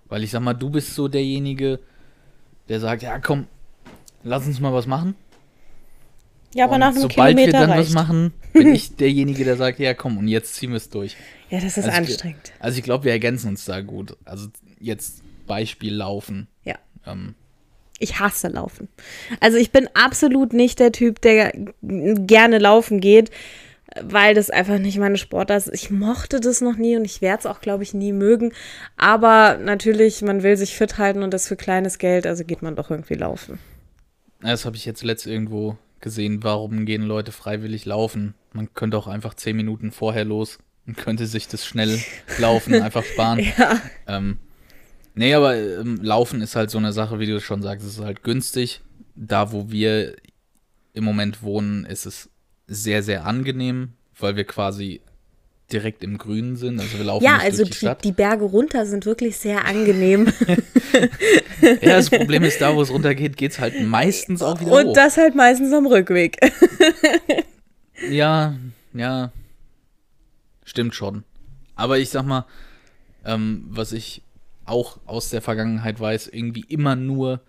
weil 0.08 0.22
ich 0.22 0.30
sag 0.30 0.40
mal, 0.40 0.54
du 0.54 0.70
bist 0.70 0.94
so 0.94 1.08
derjenige, 1.08 1.80
der 2.68 2.80
sagt, 2.80 3.02
ja 3.02 3.18
komm, 3.18 3.46
lass 4.22 4.46
uns 4.46 4.60
mal 4.60 4.72
was 4.72 4.86
machen. 4.86 5.14
Ja, 6.54 6.64
aber 6.64 6.74
Und 6.74 6.80
nach 6.80 6.88
einem 6.92 7.00
sobald 7.02 7.36
wir 7.36 7.44
Kilometer 7.46 7.60
dann 7.66 7.70
reicht. 7.70 7.88
was 7.88 7.94
machen, 7.94 8.32
bin 8.52 8.74
ich 8.74 8.96
derjenige, 8.96 9.44
der 9.44 9.56
sagt, 9.56 9.78
ja 9.78 9.94
komm, 9.94 10.16
und 10.18 10.28
jetzt 10.28 10.54
ziehen 10.54 10.70
wir 10.70 10.76
es 10.78 10.88
durch. 10.88 11.16
Ja, 11.50 11.60
das 11.60 11.76
ist 11.76 11.84
Also 11.84 11.90
ich- 11.90 11.96
anstrengend. 11.96 12.52
Also 12.60 12.78
ich 12.78 12.84
glaube, 12.84 13.04
wir 13.04 13.12
ergänzen 13.12 13.48
uns 13.50 13.64
da 13.64 13.80
gut. 13.82 14.16
Also 14.24 14.48
jetzt 14.80 15.22
Beispiel 15.46 15.94
Laufen. 15.94 16.48
Ja. 16.64 16.76
Ähm, 17.06 17.34
Ich 17.98 18.18
hasse 18.20 18.48
Laufen. 18.48 18.88
Also 19.40 19.58
ich 19.58 19.70
bin 19.70 19.88
absolut 19.94 20.52
nicht 20.52 20.78
der 20.78 20.92
Typ, 20.92 21.20
der 21.20 21.52
gerne 21.82 22.58
laufen 22.58 23.00
geht, 23.00 23.30
weil 24.02 24.34
das 24.34 24.50
einfach 24.50 24.78
nicht 24.78 24.98
meine 24.98 25.18
Sportart 25.18 25.66
ist. 25.66 25.74
Ich 25.74 25.90
mochte 25.90 26.40
das 26.40 26.60
noch 26.60 26.76
nie 26.76 26.96
und 26.96 27.04
ich 27.04 27.20
werde 27.20 27.40
es 27.40 27.46
auch, 27.46 27.60
glaube 27.60 27.82
ich, 27.82 27.94
nie 27.94 28.12
mögen. 28.12 28.52
Aber 28.96 29.58
natürlich, 29.58 30.22
man 30.22 30.42
will 30.42 30.56
sich 30.56 30.74
fit 30.74 30.98
halten 30.98 31.22
und 31.22 31.32
das 31.32 31.48
für 31.48 31.56
kleines 31.56 31.98
Geld, 31.98 32.26
also 32.26 32.44
geht 32.44 32.62
man 32.62 32.76
doch 32.76 32.90
irgendwie 32.90 33.14
laufen. 33.14 33.58
das 34.40 34.64
habe 34.64 34.76
ich 34.76 34.84
jetzt 34.84 35.02
letzt 35.02 35.26
irgendwo 35.26 35.76
gesehen. 36.00 36.42
Warum 36.42 36.86
gehen 36.86 37.02
Leute 37.02 37.32
freiwillig 37.32 37.84
laufen? 37.84 38.34
Man 38.52 38.72
könnte 38.74 38.96
auch 38.96 39.06
einfach 39.06 39.34
zehn 39.34 39.56
Minuten 39.56 39.90
vorher 39.92 40.24
los 40.24 40.58
und 40.86 40.96
könnte 40.96 41.26
sich 41.26 41.48
das 41.48 41.66
schnell 41.66 42.00
laufen 42.38 42.74
einfach 42.74 43.04
sparen. 43.04 43.40
Ja. 43.58 43.80
Ähm, 44.06 44.38
nee, 45.14 45.34
aber 45.34 45.56
ähm, 45.56 45.98
Laufen 46.02 46.40
ist 46.40 46.56
halt 46.56 46.70
so 46.70 46.78
eine 46.78 46.92
Sache, 46.92 47.18
wie 47.18 47.26
du 47.26 47.40
schon 47.40 47.62
sagst, 47.62 47.86
es 47.86 47.94
ist 47.94 48.04
halt 48.04 48.22
günstig. 48.22 48.82
Da, 49.14 49.52
wo 49.52 49.70
wir 49.70 50.14
im 50.92 51.04
Moment 51.04 51.42
wohnen, 51.42 51.84
ist 51.84 52.06
es 52.06 52.30
sehr, 52.66 53.02
sehr 53.02 53.24
angenehm, 53.26 53.92
weil 54.18 54.36
wir 54.36 54.44
quasi 54.44 55.00
direkt 55.72 56.04
im 56.04 56.16
Grünen 56.18 56.56
sind. 56.56 56.78
Also 56.80 56.96
wir 56.98 57.04
laufen 57.04 57.24
Ja, 57.24 57.36
nicht 57.36 57.44
also 57.44 57.56
durch 57.58 57.70
die 57.70 57.72
die, 57.74 57.78
Stadt. 57.78 58.04
die 58.04 58.12
Berge 58.12 58.44
runter 58.44 58.86
sind 58.86 59.04
wirklich 59.06 59.36
sehr 59.36 59.64
angenehm. 59.64 60.32
Ja, 61.82 61.96
das 61.96 62.10
Problem 62.10 62.44
ist, 62.44 62.60
da 62.60 62.74
wo 62.76 62.82
es 62.82 62.90
runtergeht, 62.90 63.36
geht 63.36 63.52
es 63.52 63.58
halt 63.58 63.80
meistens 63.82 64.40
auch 64.42 64.60
wieder 64.60 64.70
hoch. 64.70 64.84
und 64.84 64.96
das 64.96 65.16
halt 65.16 65.34
meistens 65.34 65.72
am 65.72 65.86
Rückweg. 65.86 66.38
Ja, 68.10 68.54
ja. 68.92 69.32
Stimmt 70.64 70.94
schon. 70.94 71.24
Aber 71.74 71.98
ich 71.98 72.10
sag 72.10 72.24
mal, 72.26 72.44
ähm, 73.24 73.64
was 73.70 73.92
ich 73.92 74.22
auch 74.66 74.98
aus 75.06 75.30
der 75.30 75.40
Vergangenheit 75.40 75.98
weiß, 75.98 76.28
irgendwie 76.28 76.64
immer 76.68 76.94
nur 76.94 77.40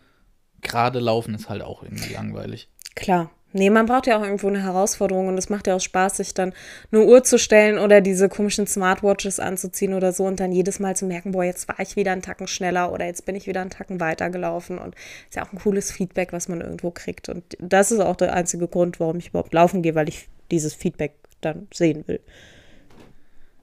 gerade 0.61 0.99
laufen 0.99 1.35
ist 1.35 1.49
halt 1.49 1.61
auch 1.61 1.83
irgendwie 1.83 2.13
langweilig. 2.13 2.69
Klar. 2.95 3.29
Nee, 3.53 3.69
man 3.69 3.85
braucht 3.85 4.07
ja 4.07 4.19
auch 4.19 4.23
irgendwo 4.23 4.49
eine 4.49 4.61
Herausforderung 4.61 5.29
und 5.29 5.37
es 5.37 5.49
macht 5.49 5.67
ja 5.67 5.75
auch 5.75 5.81
Spaß, 5.81 6.17
sich 6.17 6.33
dann 6.33 6.53
eine 6.91 7.05
Uhr 7.05 7.23
zu 7.23 7.39
stellen 7.39 7.79
oder 7.79 8.01
diese 8.01 8.27
komischen 8.27 8.67
Smartwatches 8.67 9.39
anzuziehen 9.39 9.93
oder 9.93 10.11
so 10.11 10.25
und 10.25 10.41
dann 10.41 10.51
jedes 10.51 10.79
Mal 10.79 10.97
zu 10.97 11.05
merken, 11.05 11.31
boah, 11.31 11.45
jetzt 11.45 11.67
war 11.69 11.79
ich 11.79 11.95
wieder 11.95 12.11
einen 12.11 12.21
Tacken 12.21 12.47
schneller 12.47 12.91
oder 12.91 13.05
jetzt 13.05 13.25
bin 13.25 13.35
ich 13.35 13.47
wieder 13.47 13.61
einen 13.61 13.69
Tacken 13.69 14.01
weitergelaufen 14.01 14.77
und 14.77 14.95
ist 15.29 15.37
ja 15.37 15.45
auch 15.45 15.53
ein 15.53 15.59
cooles 15.59 15.91
Feedback, 15.91 16.33
was 16.33 16.49
man 16.49 16.59
irgendwo 16.59 16.91
kriegt 16.91 17.29
und 17.29 17.43
das 17.59 17.91
ist 17.91 18.01
auch 18.01 18.17
der 18.17 18.33
einzige 18.33 18.67
Grund, 18.67 18.99
warum 18.99 19.17
ich 19.17 19.29
überhaupt 19.29 19.53
laufen 19.53 19.81
gehe, 19.81 19.95
weil 19.95 20.09
ich 20.09 20.27
dieses 20.51 20.73
Feedback 20.73 21.15
dann 21.39 21.67
sehen 21.73 22.05
will. 22.05 22.19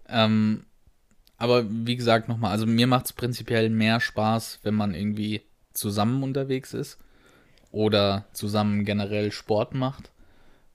Ähm, 0.09 0.65
aber 1.37 1.67
wie 1.69 1.97
gesagt, 1.97 2.29
nochmal, 2.29 2.53
also 2.53 2.65
mir 2.65 2.87
macht 2.87 3.07
es 3.07 3.13
prinzipiell 3.13 3.69
mehr 3.69 4.01
Spaß, 4.01 4.61
wenn 4.63 4.75
man 4.75 4.95
irgendwie 4.95 5.43
zusammen 5.75 6.23
unterwegs 6.23 6.73
ist 6.73 6.99
oder 7.75 8.25
zusammen 8.33 8.85
generell 8.85 9.33
Sport 9.33 9.75
macht. 9.75 10.11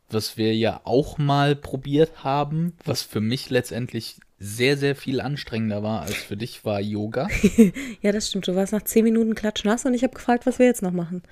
Was 0.10 0.38
wir 0.38 0.56
ja 0.56 0.82
auch 0.84 1.18
mal 1.18 1.56
probiert 1.56 2.24
haben, 2.24 2.74
was 2.84 3.04
für 3.04 3.22
mich 3.22 3.50
letztendlich 3.50 4.20
sehr, 4.40 4.78
sehr 4.78 4.96
viel 4.96 5.22
anstrengender 5.22 5.84
war 5.84 6.02
als 6.02 6.16
für 6.16 6.38
dich, 6.38 6.66
war 6.66 6.80
Yoga. 6.80 7.28
Ja, 8.02 8.12
das 8.12 8.30
stimmt. 8.30 8.48
Du 8.48 8.56
warst 8.56 8.74
nach 8.74 8.84
zehn 8.84 9.04
Minuten 9.04 9.36
klatschnass 9.36 9.86
und 9.86 9.94
ich 9.94 10.04
habe 10.04 10.14
gefragt, 10.14 10.46
was 10.46 10.60
wir 10.60 10.66
jetzt 10.66 10.82
noch 10.82 10.92
machen. 10.92 11.24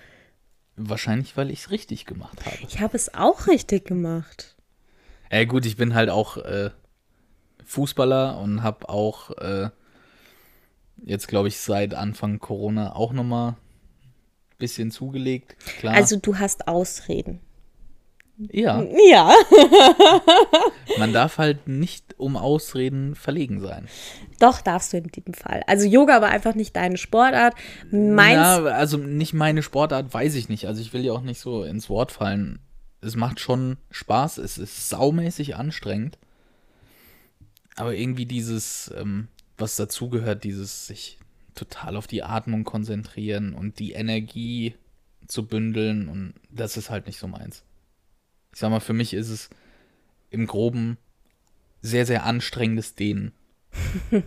Wahrscheinlich, 0.76 1.36
weil 1.38 1.50
ich 1.50 1.60
es 1.60 1.72
richtig 1.72 2.06
gemacht 2.06 2.46
habe. 2.46 2.58
Ich 2.68 2.80
habe 2.80 2.96
es 2.96 3.14
auch 3.14 3.48
richtig 3.48 3.86
gemacht. 3.86 4.56
Ja 5.32 5.44
gut, 5.46 5.66
ich 5.66 5.76
bin 5.76 5.96
halt 5.96 6.10
auch 6.10 6.38
äh, 6.38 6.70
Fußballer 7.66 8.40
und 8.40 8.62
habe 8.62 8.88
auch 8.90 9.32
äh, 9.38 9.70
jetzt, 11.04 11.28
glaube 11.28 11.48
ich, 11.48 11.58
seit 11.58 11.94
Anfang 11.94 12.40
Corona 12.40 12.96
auch 12.96 13.12
nochmal 13.12 13.56
bisschen 14.58 14.92
zugelegt. 14.92 15.56
Klar. 15.80 15.96
Also 15.96 16.18
du 16.18 16.38
hast 16.38 16.68
Ausreden. 16.68 17.42
Ja. 18.38 18.84
Ja. 19.10 19.34
Man 21.00 21.12
darf 21.12 21.40
halt 21.40 21.68
nicht 21.68 22.16
um 22.20 22.38
Ausreden 22.38 23.16
verlegen 23.16 23.60
sein. 23.60 23.88
Doch, 24.40 24.62
darfst 24.62 24.94
du 24.94 24.98
in 24.98 25.08
diesem 25.08 25.34
Fall. 25.34 25.64
Also 25.66 25.88
Yoga 25.88 26.22
war 26.22 26.30
einfach 26.30 26.54
nicht 26.54 26.76
deine 26.76 26.98
Sportart. 26.98 27.56
Meins. 27.90 28.36
Ja, 28.36 28.64
also 28.66 28.98
nicht 28.98 29.34
meine 29.34 29.64
Sportart, 29.64 30.14
weiß 30.14 30.36
ich 30.36 30.50
nicht. 30.50 30.68
Also 30.68 30.82
ich 30.82 30.94
will 30.94 31.04
ja 31.04 31.14
auch 31.14 31.22
nicht 31.22 31.40
so 31.40 31.64
ins 31.64 31.90
Wort 31.90 32.12
fallen. 32.12 32.60
Es 33.02 33.16
macht 33.16 33.40
schon 33.40 33.78
Spaß, 33.90 34.38
es 34.38 34.58
ist 34.58 34.90
saumäßig 34.90 35.56
anstrengend. 35.56 36.20
Aber 37.76 37.96
irgendwie 37.96 38.26
dieses, 38.26 38.92
ähm, 38.98 39.30
was 39.58 39.76
dazugehört, 39.76 40.44
dieses 40.44 40.88
sich 40.88 41.20
total 41.58 41.98
auf 41.98 42.08
die 42.08 42.24
Atmung 42.24 42.64
konzentrieren 42.64 43.54
und 43.54 43.80
die 43.80 43.94
Energie 43.94 44.76
zu 45.28 45.46
bündeln 45.46 46.08
und 46.08 46.34
das 46.50 46.78
ist 46.78 46.90
halt 46.90 47.08
nicht 47.08 47.20
so 47.20 47.28
meins. 47.28 47.64
Ich 48.54 48.60
sag 48.60 48.70
mal, 48.70 48.80
für 48.80 48.94
mich 48.94 49.14
ist 49.14 49.30
es 49.30 49.50
im 50.30 50.48
Groben 50.48 50.98
sehr, 51.82 52.06
sehr 52.06 52.26
anstrengendes 52.26 52.96
Dehnen. 52.96 53.34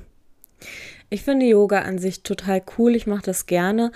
Ich 1.13 1.23
finde 1.23 1.47
Yoga 1.47 1.81
an 1.81 1.99
sich 1.99 2.23
total 2.23 2.63
cool. 2.79 2.95
Ich 2.95 3.09
mache 3.09 3.23
das 3.23 3.47
gerne. 3.47 3.91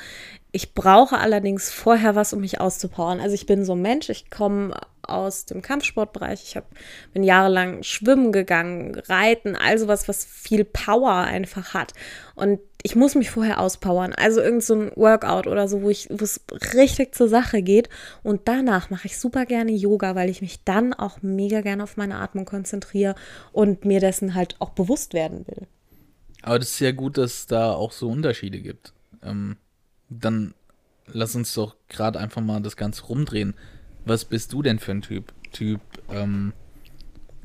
Ich 0.50 0.74
brauche 0.74 1.18
allerdings 1.18 1.70
vorher 1.70 2.16
was, 2.16 2.32
um 2.32 2.40
mich 2.40 2.60
auszupowern. 2.60 3.20
Also 3.20 3.34
ich 3.34 3.46
bin 3.46 3.64
so 3.64 3.76
ein 3.76 3.82
Mensch, 3.82 4.08
ich 4.08 4.30
komme 4.30 4.74
aus 5.02 5.44
dem 5.44 5.62
Kampfsportbereich. 5.62 6.42
Ich 6.42 6.56
hab, 6.56 6.66
bin 7.12 7.22
jahrelang 7.22 7.84
schwimmen 7.84 8.32
gegangen, 8.32 8.96
reiten, 9.06 9.54
also 9.54 9.86
was, 9.86 10.08
was 10.08 10.24
viel 10.24 10.64
Power 10.64 11.14
einfach 11.14 11.72
hat. 11.72 11.92
Und 12.34 12.58
ich 12.86 12.96
muss 12.96 13.14
mich 13.14 13.30
vorher 13.30 13.60
auspowern. 13.60 14.12
Also 14.12 14.42
irgend 14.42 14.62
so 14.62 14.74
ein 14.74 14.92
Workout 14.94 15.46
oder 15.46 15.68
so, 15.68 15.80
wo 15.80 15.88
ich, 15.88 16.06
wo 16.10 16.22
es 16.22 16.44
richtig 16.74 17.14
zur 17.14 17.30
Sache 17.30 17.62
geht. 17.62 17.88
Und 18.22 18.42
danach 18.44 18.90
mache 18.90 19.06
ich 19.06 19.18
super 19.18 19.46
gerne 19.46 19.72
Yoga, 19.72 20.14
weil 20.14 20.28
ich 20.28 20.42
mich 20.42 20.62
dann 20.64 20.92
auch 20.92 21.22
mega 21.22 21.62
gerne 21.62 21.82
auf 21.82 21.96
meine 21.96 22.16
Atmung 22.16 22.44
konzentriere 22.44 23.14
und 23.52 23.86
mir 23.86 24.00
dessen 24.00 24.34
halt 24.34 24.56
auch 24.58 24.70
bewusst 24.70 25.14
werden 25.14 25.46
will. 25.46 25.66
Aber 26.42 26.58
das 26.58 26.72
ist 26.72 26.80
ja 26.80 26.92
gut, 26.92 27.16
dass 27.16 27.32
es 27.32 27.46
da 27.46 27.72
auch 27.72 27.90
so 27.90 28.10
Unterschiede 28.10 28.60
gibt. 28.60 28.92
Ähm, 29.22 29.56
dann 30.10 30.52
lass 31.06 31.34
uns 31.34 31.54
doch 31.54 31.76
gerade 31.88 32.20
einfach 32.20 32.42
mal 32.42 32.60
das 32.60 32.76
Ganze 32.76 33.04
rumdrehen. 33.04 33.54
Was 34.04 34.26
bist 34.26 34.52
du 34.52 34.60
denn 34.60 34.78
für 34.78 34.92
ein 34.92 35.00
Typ? 35.00 35.32
Typ 35.52 35.80
ähm, 36.10 36.52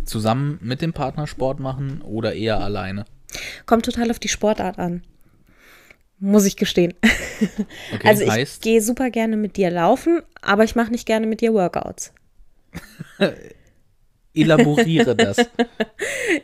zusammen 0.03 0.59
mit 0.61 0.81
dem 0.81 0.91
Partner 0.91 1.27
Sport 1.27 1.61
machen 1.61 2.01
oder 2.01 2.33
eher 2.33 2.59
alleine? 2.59 3.05
Kommt 3.65 3.85
total 3.85 4.11
auf 4.11 4.19
die 4.19 4.27
Sportart 4.27 4.77
an. 4.79 5.01
Muss 6.19 6.45
ich 6.45 6.55
gestehen. 6.55 6.93
Okay, 7.93 8.05
also 8.05 8.23
ich 8.23 8.29
heißt, 8.29 8.61
gehe 8.61 8.81
super 8.81 9.09
gerne 9.09 9.37
mit 9.37 9.55
dir 9.55 9.71
laufen, 9.71 10.21
aber 10.41 10.65
ich 10.65 10.75
mache 10.75 10.91
nicht 10.91 11.05
gerne 11.05 11.25
mit 11.25 11.39
dir 11.39 11.53
Workouts. 11.53 12.11
elaboriere 14.33 15.15
das. 15.15 15.37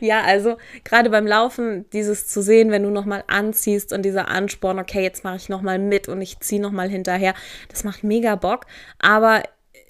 Ja, 0.00 0.22
also 0.22 0.56
gerade 0.82 1.10
beim 1.10 1.28
Laufen, 1.28 1.88
dieses 1.92 2.26
zu 2.26 2.42
sehen, 2.42 2.72
wenn 2.72 2.82
du 2.82 2.90
nochmal 2.90 3.22
anziehst 3.28 3.92
und 3.92 4.02
dieser 4.02 4.26
Ansporn, 4.26 4.80
okay, 4.80 5.02
jetzt 5.02 5.22
mache 5.22 5.36
ich 5.36 5.48
nochmal 5.48 5.78
mit 5.78 6.08
und 6.08 6.20
ich 6.20 6.40
ziehe 6.40 6.60
nochmal 6.60 6.88
hinterher, 6.88 7.34
das 7.68 7.84
macht 7.84 8.02
mega 8.02 8.34
Bock. 8.34 8.66
Aber 8.98 9.44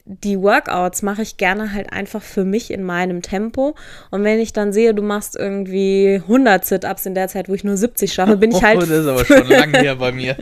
die 0.08 0.40
Workouts 0.40 1.02
mache 1.02 1.22
ich 1.22 1.36
gerne 1.36 1.72
halt 1.72 1.92
einfach 1.92 2.22
für 2.22 2.44
mich 2.44 2.70
in 2.70 2.84
meinem 2.84 3.22
Tempo. 3.22 3.74
Und 4.12 4.22
wenn 4.22 4.38
ich 4.38 4.52
dann 4.52 4.72
sehe, 4.72 4.94
du 4.94 5.02
machst 5.02 5.34
irgendwie 5.34 6.20
100 6.22 6.64
Sit-Ups 6.64 7.06
in 7.06 7.16
der 7.16 7.26
Zeit, 7.26 7.48
wo 7.48 7.54
ich 7.54 7.64
nur 7.64 7.76
70 7.76 8.12
schaffe, 8.12 8.36
bin 8.36 8.52
ich 8.52 8.62
halt 8.62 8.76
oh, 8.76 8.80
das 8.80 8.90
ist 8.90 9.06
aber 9.08 9.24
schon 9.24 9.48
lange 9.48 9.78
her 9.80 9.96
bei 9.96 10.12
mir. 10.12 10.36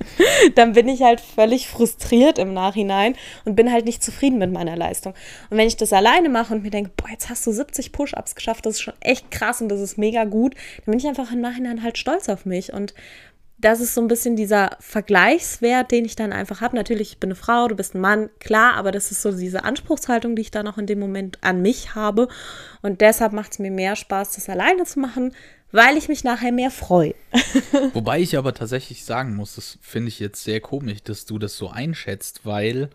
dann 0.54 0.74
bin 0.74 0.86
ich 0.86 1.00
halt 1.00 1.20
völlig 1.20 1.66
frustriert 1.66 2.38
im 2.38 2.52
Nachhinein 2.52 3.14
und 3.46 3.56
bin 3.56 3.72
halt 3.72 3.86
nicht 3.86 4.02
zufrieden 4.02 4.38
mit 4.38 4.52
meiner 4.52 4.76
Leistung. 4.76 5.14
Und 5.48 5.56
wenn 5.56 5.66
ich 5.66 5.78
das 5.78 5.94
alleine 5.94 6.28
mache 6.28 6.52
und 6.52 6.62
mir 6.62 6.70
denke, 6.70 6.90
boah, 6.94 7.08
jetzt 7.10 7.30
hast 7.30 7.46
du 7.46 7.52
70 7.52 7.90
Push-Ups 7.90 8.34
geschafft, 8.34 8.66
das 8.66 8.74
ist 8.74 8.82
schon 8.82 8.94
echt 9.00 9.30
krass 9.30 9.62
und 9.62 9.70
das 9.70 9.80
ist 9.80 9.96
mega 9.96 10.24
gut, 10.24 10.54
dann 10.84 10.92
bin 10.92 10.98
ich 10.98 11.06
einfach 11.06 11.32
im 11.32 11.40
Nachhinein 11.40 11.82
halt 11.82 11.96
stolz 11.96 12.28
auf 12.28 12.44
mich. 12.44 12.74
Und 12.74 12.92
das 13.64 13.80
ist 13.80 13.94
so 13.94 14.02
ein 14.02 14.08
bisschen 14.08 14.36
dieser 14.36 14.76
Vergleichswert, 14.78 15.90
den 15.90 16.04
ich 16.04 16.16
dann 16.16 16.34
einfach 16.34 16.60
habe. 16.60 16.76
Natürlich, 16.76 17.12
ich 17.12 17.18
bin 17.18 17.28
eine 17.28 17.34
Frau, 17.34 17.66
du 17.66 17.74
bist 17.74 17.94
ein 17.94 18.02
Mann, 18.02 18.28
klar, 18.38 18.74
aber 18.74 18.92
das 18.92 19.10
ist 19.10 19.22
so 19.22 19.32
diese 19.32 19.64
Anspruchshaltung, 19.64 20.36
die 20.36 20.42
ich 20.42 20.50
dann 20.50 20.68
auch 20.68 20.76
in 20.76 20.86
dem 20.86 20.98
Moment 20.98 21.38
an 21.40 21.62
mich 21.62 21.94
habe. 21.94 22.28
Und 22.82 23.00
deshalb 23.00 23.32
macht 23.32 23.52
es 23.52 23.58
mir 23.58 23.70
mehr 23.70 23.96
Spaß, 23.96 24.32
das 24.32 24.50
alleine 24.50 24.84
zu 24.84 25.00
machen, 25.00 25.32
weil 25.72 25.96
ich 25.96 26.08
mich 26.08 26.24
nachher 26.24 26.52
mehr 26.52 26.70
freue. 26.70 27.14
Wobei 27.94 28.20
ich 28.20 28.36
aber 28.36 28.52
tatsächlich 28.52 29.06
sagen 29.06 29.34
muss, 29.34 29.54
das 29.54 29.78
finde 29.80 30.08
ich 30.08 30.20
jetzt 30.20 30.44
sehr 30.44 30.60
komisch, 30.60 31.02
dass 31.02 31.24
du 31.24 31.38
das 31.38 31.56
so 31.56 31.70
einschätzt, 31.70 32.44
weil 32.44 32.90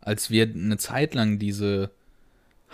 als 0.00 0.30
wir 0.30 0.50
eine 0.52 0.78
Zeit 0.78 1.14
lang 1.14 1.38
diese 1.38 1.92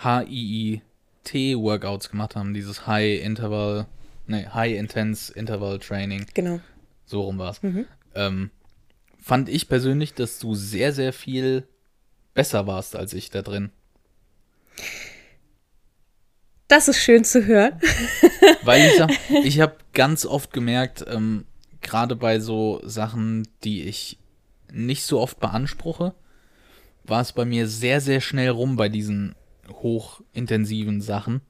HIIT-Workouts 0.03 2.09
gemacht 2.09 2.35
haben, 2.35 2.55
dieses 2.55 2.87
High 2.87 3.23
Interval, 3.23 3.85
nee, 4.25 4.47
High 4.51 4.77
Intense 4.77 5.31
Interval 5.31 5.77
Training, 5.77 6.25
Genau. 6.33 6.59
So 7.05 7.21
rum 7.21 7.37
war 7.37 7.51
es, 7.51 7.61
ähm, 8.15 8.51
fand 9.21 9.49
ich 9.49 9.67
persönlich, 9.67 10.13
dass 10.13 10.39
du 10.39 10.55
sehr, 10.55 10.93
sehr 10.93 11.13
viel 11.13 11.67
besser 12.33 12.67
warst 12.67 12.95
als 12.95 13.13
ich 13.13 13.29
da 13.29 13.41
drin. 13.41 13.71
Das 16.67 16.87
ist 16.87 16.99
schön 16.99 17.23
zu 17.23 17.45
hören. 17.45 17.79
Weil 18.63 18.87
ich 18.87 18.97
sag, 18.97 19.11
ich 19.43 19.59
habe 19.59 19.77
ganz 19.93 20.25
oft 20.25 20.51
gemerkt, 20.51 21.05
ähm, 21.07 21.45
gerade 21.81 22.15
bei 22.15 22.39
so 22.39 22.81
Sachen, 22.83 23.47
die 23.63 23.83
ich 23.83 24.17
nicht 24.71 25.03
so 25.03 25.19
oft 25.19 25.39
beanspruche, 25.39 26.13
war 27.03 27.21
es 27.21 27.33
bei 27.33 27.45
mir 27.45 27.67
sehr, 27.67 28.01
sehr 28.01 28.19
schnell 28.19 28.49
rum 28.49 28.75
bei 28.75 28.89
diesen 28.89 29.35
hochintensiven 29.69 31.01
Sachen, 31.01 31.41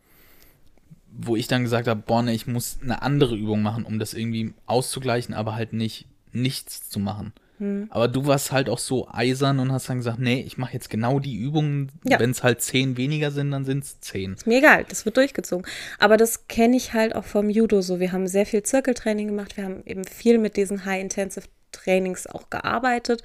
wo 1.17 1.35
ich 1.35 1.47
dann 1.47 1.63
gesagt 1.63 1.87
habe, 1.87 2.01
boah, 2.05 2.21
ne, 2.21 2.33
ich 2.33 2.47
muss 2.47 2.79
eine 2.81 3.01
andere 3.01 3.35
Übung 3.35 3.61
machen, 3.61 3.85
um 3.85 3.99
das 3.99 4.13
irgendwie 4.13 4.53
auszugleichen, 4.65 5.33
aber 5.33 5.55
halt 5.55 5.73
nicht 5.73 6.07
nichts 6.31 6.89
zu 6.89 6.99
machen. 6.99 7.33
Hm. 7.59 7.87
Aber 7.89 8.09
du 8.09 8.25
warst 8.25 8.51
halt 8.51 8.69
auch 8.69 8.79
so 8.79 9.07
eisern 9.09 9.59
und 9.59 9.71
hast 9.71 9.89
dann 9.89 9.97
gesagt, 9.97 10.19
nee, 10.19 10.43
ich 10.45 10.57
mache 10.57 10.73
jetzt 10.73 10.89
genau 10.89 11.19
die 11.19 11.35
Übungen. 11.35 11.91
Ja. 12.03 12.19
Wenn 12.19 12.31
es 12.31 12.43
halt 12.43 12.61
zehn 12.61 12.97
weniger 12.97 13.31
sind, 13.31 13.51
dann 13.51 13.63
sind 13.63 13.83
es 13.83 14.01
zehn. 14.01 14.33
Ist 14.33 14.45
mir 14.45 14.57
egal, 14.57 14.85
das 14.89 15.05
wird 15.05 15.15
durchgezogen. 15.17 15.65
Aber 15.97 16.17
das 16.17 16.47
kenne 16.47 16.75
ich 16.75 16.93
halt 16.93 17.15
auch 17.15 17.23
vom 17.23 17.49
Judo 17.49 17.81
so. 17.81 17.99
Wir 17.99 18.11
haben 18.11 18.27
sehr 18.27 18.45
viel 18.45 18.63
Zirkeltraining 18.63 19.27
gemacht. 19.27 19.55
Wir 19.55 19.63
haben 19.63 19.83
eben 19.85 20.03
viel 20.03 20.37
mit 20.37 20.57
diesen 20.57 20.83
High-Intensive-Trainings 20.83 22.27
auch 22.27 22.49
gearbeitet. 22.49 23.23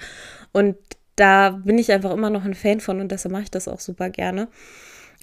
Und 0.53 0.77
da 1.17 1.51
bin 1.51 1.79
ich 1.79 1.91
einfach 1.91 2.13
immer 2.13 2.31
noch 2.31 2.45
ein 2.45 2.55
Fan 2.55 2.81
von 2.81 3.01
und 3.01 3.11
deshalb 3.11 3.33
mache 3.33 3.43
ich 3.43 3.51
das 3.51 3.69
auch 3.69 3.81
super 3.81 4.11
gerne. 4.11 4.49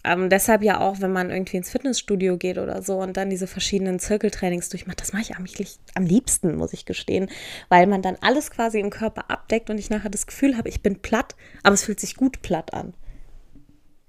Ähm, 0.08 0.30
deshalb 0.30 0.64
ja 0.64 0.80
auch, 0.80 1.02
wenn 1.02 1.12
man 1.12 1.30
irgendwie 1.30 1.58
ins 1.58 1.70
Fitnessstudio 1.70 2.38
geht 2.38 2.58
oder 2.58 2.82
so 2.82 3.02
und 3.02 3.18
dann 3.18 3.30
diese 3.30 3.46
verschiedenen 3.46 4.00
Zirkeltrainings 4.00 4.70
durchmacht, 4.70 5.02
das 5.02 5.12
mache 5.12 5.24
ich 5.24 5.36
eigentlich 5.36 5.80
am 5.96 6.06
liebsten, 6.06 6.56
muss 6.56 6.72
ich 6.72 6.86
gestehen, 6.86 7.30
weil 7.68 7.88
man 7.88 8.02
dann 8.02 8.16
alles 8.22 8.50
quasi 8.50 8.80
im 8.80 8.90
Körper 8.90 9.30
abdeckt 9.30 9.70
und 9.70 9.78
ich 9.78 9.90
nachher 9.90 10.10
das 10.10 10.26
Gefühl 10.26 10.56
habe, 10.56 10.70
ich 10.70 10.82
bin 10.82 11.02
platt, 11.02 11.36
aber 11.64 11.74
es 11.74 11.84
fühlt 11.84 12.00
sich 12.00 12.16
gut 12.16 12.42
platt 12.42 12.74
an. 12.74 12.94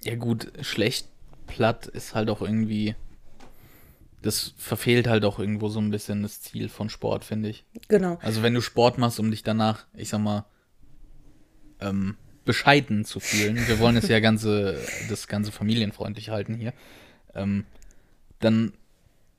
Ja 0.04 0.14
gut, 0.14 0.52
schlecht 0.60 1.08
platt 1.48 1.88
ist 1.88 2.14
halt 2.14 2.30
auch 2.30 2.42
irgendwie, 2.42 2.94
das 4.22 4.54
verfehlt 4.56 5.08
halt 5.08 5.24
auch 5.24 5.40
irgendwo 5.40 5.68
so 5.68 5.80
ein 5.80 5.90
bisschen 5.90 6.22
das 6.22 6.40
Ziel 6.40 6.68
von 6.68 6.90
Sport, 6.90 7.24
finde 7.24 7.48
ich. 7.48 7.64
Genau. 7.88 8.18
Also 8.22 8.44
wenn 8.44 8.54
du 8.54 8.60
Sport 8.60 8.98
machst, 8.98 9.18
um 9.18 9.32
dich 9.32 9.42
danach, 9.42 9.86
ich 9.94 10.10
sag 10.10 10.20
mal, 10.20 10.44
ähm, 11.80 12.16
bescheiden 12.48 13.04
zu 13.04 13.20
fühlen, 13.20 13.68
wir 13.68 13.78
wollen 13.78 13.98
es 13.98 14.08
ja 14.08 14.20
ganze, 14.20 14.80
das 15.10 15.28
ganze 15.28 15.52
familienfreundlich 15.52 16.30
halten 16.30 16.54
hier, 16.54 16.72
ähm, 17.34 17.66
dann 18.40 18.72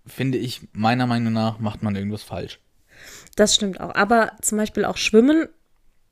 finde 0.05 0.37
ich, 0.37 0.61
meiner 0.73 1.07
Meinung 1.07 1.33
nach, 1.33 1.57
macht 1.57 1.81
man 1.81 1.95
irgendwas 1.95 2.21
falsch. 2.21 2.59
Das 3.35 3.55
stimmt 3.55 3.79
auch. 3.79 3.95
Aber 3.95 4.33
zum 4.41 4.59
Beispiel 4.59 4.85
auch 4.85 4.97
Schwimmen 4.97 5.47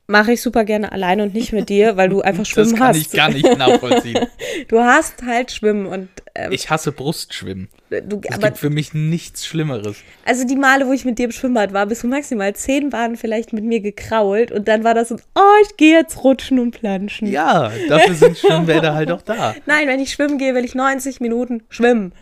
mache 0.07 0.31
ich 0.31 0.41
super 0.41 0.63
gerne 0.63 0.91
alleine 0.93 1.23
und 1.23 1.33
nicht 1.33 1.51
mit 1.51 1.67
dir, 1.69 1.97
weil 1.97 2.07
du 2.09 2.21
einfach 2.21 2.45
Schwimmen 2.45 2.71
das 2.71 2.79
kann 2.79 2.87
hast. 2.89 2.97
ich 2.97 3.11
gar 3.11 3.29
nicht 3.29 3.57
nachvollziehen. 3.57 4.25
Du 4.69 4.79
hast 4.79 5.21
halt 5.23 5.51
Schwimmen 5.51 5.85
und 5.85 6.09
ähm, 6.33 6.51
Ich 6.51 6.69
hasse 6.69 6.91
Brustschwimmen. 6.91 7.67
du, 7.89 8.19
Es 8.23 8.39
gibt 8.39 8.57
für 8.57 8.69
mich 8.71 8.93
nichts 8.93 9.45
Schlimmeres. 9.45 9.97
also 10.25 10.45
die 10.47 10.55
Male, 10.55 10.87
wo 10.87 10.93
ich 10.93 11.05
mit 11.05 11.19
dir 11.19 11.25
im 11.25 11.31
Schwimmbad 11.31 11.73
war, 11.73 11.85
bist 11.85 12.03
du 12.03 12.07
maximal 12.07 12.55
zehn 12.55 12.89
Bahnen 12.89 13.17
vielleicht 13.17 13.53
mit 13.53 13.63
mir 13.63 13.81
gekrault 13.81 14.51
und 14.51 14.67
dann 14.67 14.83
war 14.83 14.93
das 14.95 15.09
so, 15.09 15.15
oh, 15.35 15.53
ich 15.63 15.77
gehe 15.77 15.99
jetzt 15.99 16.23
rutschen 16.23 16.57
und 16.59 16.71
planschen. 16.71 17.27
Ja, 17.27 17.71
dafür 17.87 18.15
sind 18.15 18.37
Schwimmbäder 18.37 18.95
halt 18.95 19.11
auch 19.11 19.21
da. 19.21 19.55
Nein, 19.67 19.87
wenn 19.87 19.99
ich 19.99 20.11
schwimmen 20.11 20.37
gehe, 20.37 20.55
will 20.55 20.65
ich 20.65 20.73
90 20.73 21.19
Minuten 21.19 21.63
schwimmen. 21.69 22.13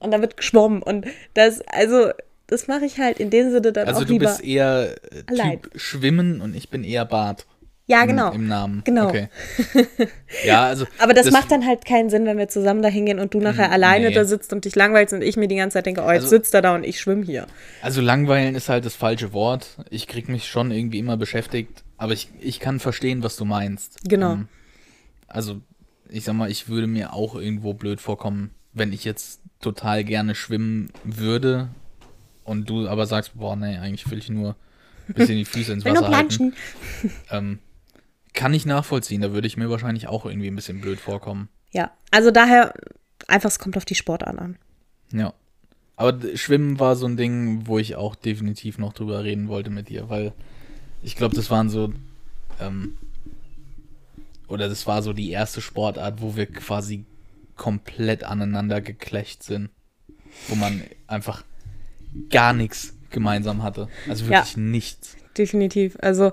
Und 0.00 0.10
dann 0.12 0.20
wird 0.20 0.36
geschwommen. 0.36 0.82
Und 0.82 1.06
das, 1.34 1.60
also, 1.68 2.10
das 2.48 2.66
mache 2.66 2.84
ich 2.84 2.98
halt 2.98 3.20
in 3.20 3.30
dem 3.30 3.50
Sinne 3.50 3.72
dann 3.72 3.86
Also 3.86 4.00
auch 4.02 4.04
du 4.06 4.12
lieber. 4.14 4.26
bist 4.26 4.42
eher 4.44 4.96
äh, 5.12 5.22
allein. 5.26 5.62
Typ 5.62 5.80
Schwimmen 5.80 6.40
und 6.40 6.56
ich 6.56 6.68
bin 6.70 6.82
eher 6.84 7.04
Bad. 7.04 7.46
ja, 7.86 8.04
genau. 8.04 8.32
Im, 8.32 8.48
Namen. 8.48 8.82
Genau. 8.84 9.08
Okay. 9.08 9.28
Ja, 10.44 10.64
also. 10.66 10.84
Aber 10.98 11.14
das, 11.14 11.30
macht 11.30 11.50
dann 11.50 11.66
halt 11.66 11.84
keinen 11.86 12.10
Sinn, 12.10 12.26
wenn 12.26 12.36
wir 12.38 12.48
zusammen 12.48 12.82
da 12.82 12.88
hingehen 12.88 13.18
und 13.18 13.32
du 13.34 13.40
nachher 13.40 13.68
Mm, 13.68 13.72
alleine 13.72 14.08
nee. 14.08 14.14
da 14.14 14.24
sitzt 14.24 14.52
und 14.52 14.64
dich 14.66 14.76
langweilst 14.76 15.14
und 15.14 15.22
ich 15.22 15.36
mir 15.36 15.48
die 15.48 15.56
ganze 15.56 15.74
Zeit 15.74 15.86
denke, 15.86 16.02
oh, 16.02 16.10
jetzt 16.10 16.24
Also- 16.24 16.28
sitzt 16.36 16.54
er 16.54 16.62
da 16.62 16.74
und 16.74 16.84
ich 16.84 17.00
schwimme 17.00 17.24
hier. 17.24 17.46
Also 17.82 18.00
langweilen 18.00 18.54
ist 18.54 18.68
halt 18.68 18.84
das 18.84 18.94
falsche 18.94 19.32
Wort. 19.32 19.68
Ich 19.90 20.06
krieg 20.06 20.28
mich 20.28 20.46
schon 20.48 20.70
irgendwie 20.70 20.98
immer 20.98 21.16
beschäftigt, 21.16 21.82
aber 21.96 22.12
ich, 22.12 22.28
ich 22.40 22.60
kann 22.60 22.78
verstehen, 22.78 23.22
was 23.22 23.36
du 23.36 23.44
meinst. 23.46 23.98
Genau. 24.08 24.32
Ähm, 24.34 24.48
also 25.26 25.60
ich 26.10 26.24
sag 26.24 26.34
mal, 26.34 26.50
ich 26.50 26.68
würde 26.68 26.86
mir 26.86 27.12
auch 27.14 27.34
irgendwo 27.34 27.72
blöd 27.74 28.00
vorkommen, 28.00 28.50
wenn 28.72 28.92
ich 28.92 29.04
jetzt 29.04 29.40
total 29.60 30.04
gerne 30.04 30.34
schwimmen 30.34 30.90
würde 31.04 31.68
und 32.48 32.68
du 32.68 32.88
aber 32.88 33.06
sagst, 33.06 33.38
boah, 33.38 33.56
nee, 33.56 33.76
eigentlich 33.76 34.10
will 34.10 34.18
ich 34.18 34.30
nur 34.30 34.56
ein 35.06 35.14
bisschen 35.14 35.36
die 35.36 35.44
Füße 35.44 35.72
ins 35.72 35.84
Wasser 35.84 36.08
halten. 36.08 36.54
Ähm, 37.30 37.58
kann 38.32 38.54
ich 38.54 38.66
nachvollziehen, 38.66 39.20
da 39.20 39.32
würde 39.32 39.46
ich 39.46 39.56
mir 39.56 39.68
wahrscheinlich 39.68 40.08
auch 40.08 40.24
irgendwie 40.24 40.48
ein 40.48 40.56
bisschen 40.56 40.80
blöd 40.80 40.98
vorkommen. 40.98 41.48
Ja, 41.70 41.90
also 42.10 42.30
daher 42.30 42.72
einfach, 43.26 43.50
es 43.50 43.58
kommt 43.58 43.76
auf 43.76 43.84
die 43.84 43.94
Sportart 43.94 44.38
an. 44.38 44.56
Ja. 45.12 45.34
Aber 45.96 46.36
Schwimmen 46.36 46.78
war 46.78 46.96
so 46.96 47.06
ein 47.06 47.16
Ding, 47.16 47.66
wo 47.66 47.78
ich 47.78 47.96
auch 47.96 48.14
definitiv 48.14 48.78
noch 48.78 48.92
drüber 48.92 49.24
reden 49.24 49.48
wollte 49.48 49.70
mit 49.70 49.88
dir, 49.88 50.08
weil 50.08 50.32
ich 51.02 51.16
glaube, 51.16 51.36
das 51.36 51.50
waren 51.50 51.68
so, 51.68 51.92
ähm, 52.60 52.96
oder 54.46 54.68
das 54.68 54.86
war 54.86 55.02
so 55.02 55.12
die 55.12 55.30
erste 55.30 55.60
Sportart, 55.60 56.22
wo 56.22 56.36
wir 56.36 56.46
quasi 56.46 57.04
komplett 57.56 58.24
aneinander 58.24 58.80
geklecht 58.80 59.42
sind. 59.42 59.70
Wo 60.46 60.54
man 60.54 60.82
einfach 61.06 61.42
gar 62.30 62.52
nichts 62.52 62.94
gemeinsam 63.10 63.62
hatte. 63.62 63.88
Also 64.08 64.24
Ja. 64.24 64.30
wirklich 64.40 64.56
nichts. 64.56 65.16
Definitiv. 65.36 65.96
Also, 66.00 66.32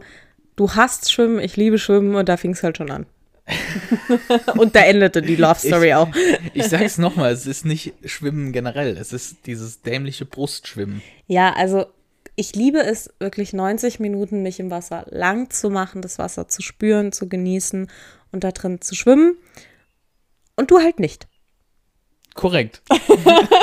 du 0.55 0.71
hast 0.71 1.11
Schwimmen, 1.11 1.39
ich 1.39 1.55
liebe 1.57 1.77
Schwimmen 1.77 2.15
und 2.15 2.27
da 2.27 2.37
fing 2.37 2.51
es 2.51 2.63
halt 2.63 2.77
schon 2.77 2.91
an. 2.91 3.05
und 4.57 4.75
da 4.75 4.81
endete 4.81 5.21
die 5.21 5.35
Love 5.35 5.59
Story 5.59 5.93
auch. 5.93 6.09
Ich 6.53 6.67
sag's 6.67 6.97
nochmal, 6.97 7.31
es 7.33 7.45
ist 7.45 7.65
nicht 7.65 7.93
Schwimmen 8.05 8.51
generell, 8.53 8.97
es 8.97 9.13
ist 9.13 9.45
dieses 9.45 9.81
dämliche 9.81 10.25
Brustschwimmen. 10.25 11.01
Ja, 11.27 11.53
also 11.53 11.85
ich 12.35 12.55
liebe 12.55 12.79
es 12.79 13.13
wirklich 13.19 13.53
90 13.53 13.99
Minuten, 13.99 14.41
mich 14.41 14.59
im 14.59 14.71
Wasser 14.71 15.05
lang 15.09 15.49
zu 15.51 15.69
machen, 15.69 16.01
das 16.01 16.17
Wasser 16.17 16.47
zu 16.47 16.61
spüren, 16.61 17.11
zu 17.11 17.29
genießen 17.29 17.89
und 18.31 18.43
da 18.43 18.51
drin 18.51 18.81
zu 18.81 18.95
schwimmen. 18.95 19.37
Und 20.55 20.71
du 20.71 20.79
halt 20.79 20.99
nicht. 20.99 21.27
Korrekt. 22.35 22.81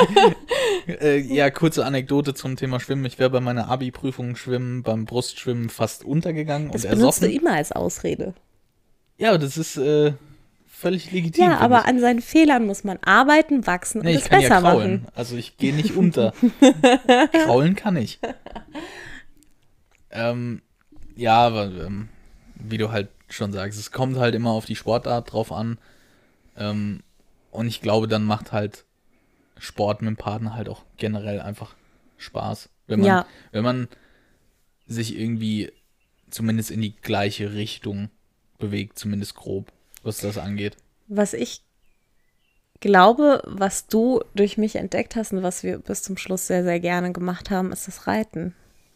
äh, 0.87 1.19
ja, 1.19 1.51
kurze 1.51 1.85
Anekdote 1.85 2.33
zum 2.33 2.55
Thema 2.55 2.79
Schwimmen. 2.79 3.05
Ich 3.05 3.19
wäre 3.19 3.29
bei 3.29 3.39
meiner 3.39 3.69
Abi-Prüfung 3.69 4.35
Schwimmen, 4.35 4.81
beim 4.81 5.05
Brustschwimmen 5.05 5.69
fast 5.69 6.03
untergegangen 6.03 6.71
Das 6.71 6.83
und 6.83 6.89
benutzt 6.91 7.21
du 7.21 7.27
ersoffen. 7.27 7.45
immer 7.45 7.55
als 7.55 7.71
Ausrede. 7.71 8.33
Ja, 9.17 9.29
aber 9.29 9.37
das 9.37 9.57
ist 9.57 9.77
äh, 9.77 10.13
völlig 10.67 11.11
legitim. 11.11 11.45
Ja, 11.45 11.59
aber 11.59 11.81
ich. 11.81 11.85
an 11.85 11.99
seinen 11.99 12.21
Fehlern 12.21 12.65
muss 12.65 12.83
man 12.83 12.97
arbeiten, 13.05 13.67
wachsen 13.67 13.99
und 13.99 14.05
nee, 14.05 14.15
es 14.15 14.23
ich 14.23 14.29
kann 14.29 14.41
besser 14.41 14.55
ja 14.55 14.61
kraulen. 14.61 15.03
machen. 15.03 15.13
Also 15.13 15.37
ich 15.37 15.57
gehe 15.57 15.73
nicht 15.73 15.95
unter. 15.95 16.33
kraulen 17.45 17.75
kann 17.75 17.95
ich. 17.95 18.19
Ähm, 20.09 20.63
ja, 21.15 21.37
aber 21.37 21.65
ähm, 21.65 22.09
wie 22.55 22.79
du 22.79 22.91
halt 22.91 23.09
schon 23.29 23.51
sagst, 23.51 23.79
es 23.79 23.91
kommt 23.91 24.17
halt 24.17 24.33
immer 24.33 24.49
auf 24.49 24.65
die 24.65 24.75
Sportart 24.75 25.31
drauf 25.31 25.51
an. 25.51 25.77
Ähm, 26.57 27.01
und 27.53 27.67
ich 27.67 27.81
glaube, 27.81 28.07
dann 28.07 28.23
macht 28.23 28.51
halt 28.51 28.85
Sport 29.57 30.01
mit 30.01 30.09
dem 30.09 30.17
Partner 30.17 30.55
halt 30.55 30.69
auch 30.69 30.83
generell 30.97 31.39
einfach 31.39 31.75
Spaß. 32.17 32.69
Wenn 32.87 32.99
man, 32.99 33.07
Ja. 33.07 33.25
wenn 33.51 33.63
man 33.63 33.87
sich 34.87 35.17
irgendwie 35.17 35.71
zumindest 36.29 36.71
in 36.71 36.81
die 36.81 36.95
gleiche 36.95 37.53
Richtung 37.53 38.09
bewegt, 38.59 38.97
zumindest 38.99 39.35
grob, 39.35 39.71
was 40.03 40.17
das 40.17 40.37
angeht. 40.37 40.77
Was 41.07 41.33
ich 41.33 41.61
glaube, 42.79 43.41
was 43.45 43.87
du 43.87 44.21
durch 44.35 44.57
mich 44.57 44.75
entdeckt 44.75 45.15
hast 45.15 45.31
und 45.31 45.43
was 45.43 45.63
wir 45.63 45.77
bis 45.79 46.03
zum 46.03 46.17
Schluss 46.17 46.47
sehr, 46.47 46.63
sehr 46.63 46.79
gerne 46.79 47.13
gemacht 47.13 47.49
haben, 47.49 47.71
ist 47.71 47.87
das 47.87 48.07
Reiten. 48.07 48.53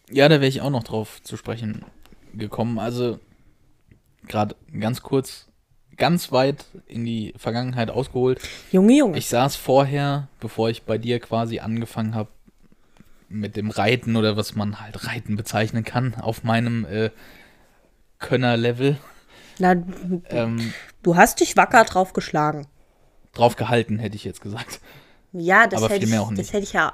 Ja, 0.10 0.28
da 0.28 0.36
wäre 0.36 0.48
ich 0.50 0.62
auch 0.62 0.70
noch 0.70 0.84
drauf 0.84 1.22
zu 1.22 1.38
sprechen 1.38 1.86
gekommen. 2.34 2.80
Also, 2.80 3.20
gerade 4.28 4.56
ganz 4.78 5.02
kurz, 5.02 5.48
ganz 5.98 6.32
weit 6.32 6.66
in 6.88 7.06
die 7.06 7.34
Vergangenheit 7.38 7.90
ausgeholt. 7.90 8.40
Junge, 8.72 8.94
Junge. 8.98 9.18
Ich 9.18 9.28
saß 9.28 9.56
vorher, 9.56 10.28
bevor 10.40 10.70
ich 10.70 10.84
bei 10.84 10.98
dir 10.98 11.20
quasi 11.20 11.60
angefangen 11.60 12.16
habe, 12.16 12.30
mit 13.30 13.56
dem 13.58 13.70
Reiten 13.70 14.16
oder 14.16 14.38
was 14.38 14.56
man 14.56 14.80
halt 14.80 15.06
Reiten 15.08 15.36
bezeichnen 15.36 15.84
kann, 15.84 16.16
auf 16.16 16.44
meinem 16.44 16.86
äh, 16.86 17.10
Könnerlevel 18.20 18.98
Na, 19.60 19.76
ähm, 20.30 20.74
du 21.04 21.16
hast 21.16 21.40
dich 21.42 21.58
wacker 21.58 21.84
drauf 21.84 22.14
geschlagen. 22.14 22.68
drauf 23.34 23.56
gehalten, 23.56 24.00
hätte 24.00 24.16
ich 24.16 24.24
jetzt 24.24 24.42
gesagt. 24.42 24.80
Ja, 25.34 25.68
das 25.68 25.82
Aber 25.84 25.90
hätte 25.94 26.00
viel 26.02 26.08
ich, 26.08 26.12
mehr 26.12 26.22
auch 26.22 26.30
das 26.30 26.38
nicht. 26.38 26.54
hätte 26.54 26.64
ich 26.64 26.74
ja. 26.74 26.94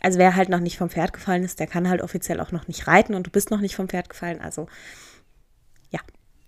Also 0.00 0.18
wer 0.18 0.36
halt 0.36 0.48
noch 0.50 0.60
nicht 0.60 0.78
vom 0.78 0.88
Pferd 0.90 1.12
gefallen 1.12 1.42
ist, 1.42 1.58
der 1.58 1.66
kann 1.66 1.88
halt 1.88 2.00
offiziell 2.02 2.40
auch 2.40 2.52
noch 2.52 2.68
nicht 2.68 2.86
reiten 2.86 3.14
und 3.14 3.26
du 3.26 3.30
bist 3.30 3.50
noch 3.50 3.60
nicht 3.60 3.74
vom 3.74 3.88
Pferd 3.88 4.08
gefallen. 4.08 4.40
Also 4.40 4.68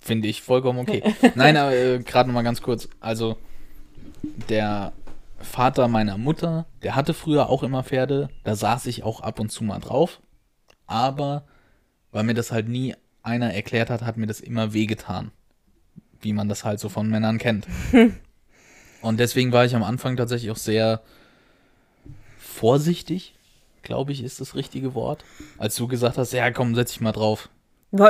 Finde 0.01 0.29
ich 0.29 0.43
vollkommen 0.43 0.79
okay. 0.79 1.03
Nein, 1.35 1.57
aber 1.57 1.75
äh, 1.75 1.99
gerade 1.99 2.29
noch 2.29 2.35
mal 2.35 2.43
ganz 2.43 2.63
kurz. 2.63 2.89
Also, 3.01 3.37
der 4.49 4.93
Vater 5.41 5.89
meiner 5.89 6.19
Mutter, 6.19 6.67
der 6.83 6.95
hatte 6.95 7.15
früher 7.15 7.49
auch 7.49 7.63
immer 7.63 7.85
Pferde. 7.85 8.29
Da 8.45 8.55
saß 8.55 8.87
ich 8.87 9.03
auch 9.03 9.21
ab 9.21 9.41
und 9.41 9.51
zu 9.51 9.65
mal 9.65 9.81
drauf. 9.81 10.21
Aber, 10.87 11.45
weil 12.13 12.25
mir 12.25 12.35
das 12.35 12.53
halt 12.53 12.69
nie 12.69 12.95
einer 13.23 13.53
erklärt 13.53 13.91
hat, 13.91 14.03
hat 14.03 14.17
mir 14.17 14.27
das 14.27 14.41
immer 14.41 14.73
wehgetan. 14.73 15.31
Wie 16.21 16.33
man 16.33 16.49
das 16.49 16.65
halt 16.65 16.81
so 16.81 16.89
von 16.89 17.09
Männern 17.09 17.39
kennt. 17.39 17.67
und 19.03 19.21
deswegen 19.21 19.53
war 19.53 19.65
ich 19.65 19.77
am 19.77 19.85
Anfang 19.85 20.17
tatsächlich 20.17 20.51
auch 20.51 20.57
sehr 20.57 21.03
vorsichtig, 22.39 23.35
glaube 23.83 24.13
ich, 24.13 24.23
ist 24.23 24.41
das 24.41 24.55
richtige 24.55 24.95
Wort. 24.95 25.25
Als 25.59 25.77
du 25.77 25.87
gesagt 25.87 26.19
hast, 26.19 26.33
ja 26.33 26.51
komm, 26.51 26.75
setz 26.75 26.93
dich 26.93 27.01
mal 27.01 27.13
drauf. 27.13 27.49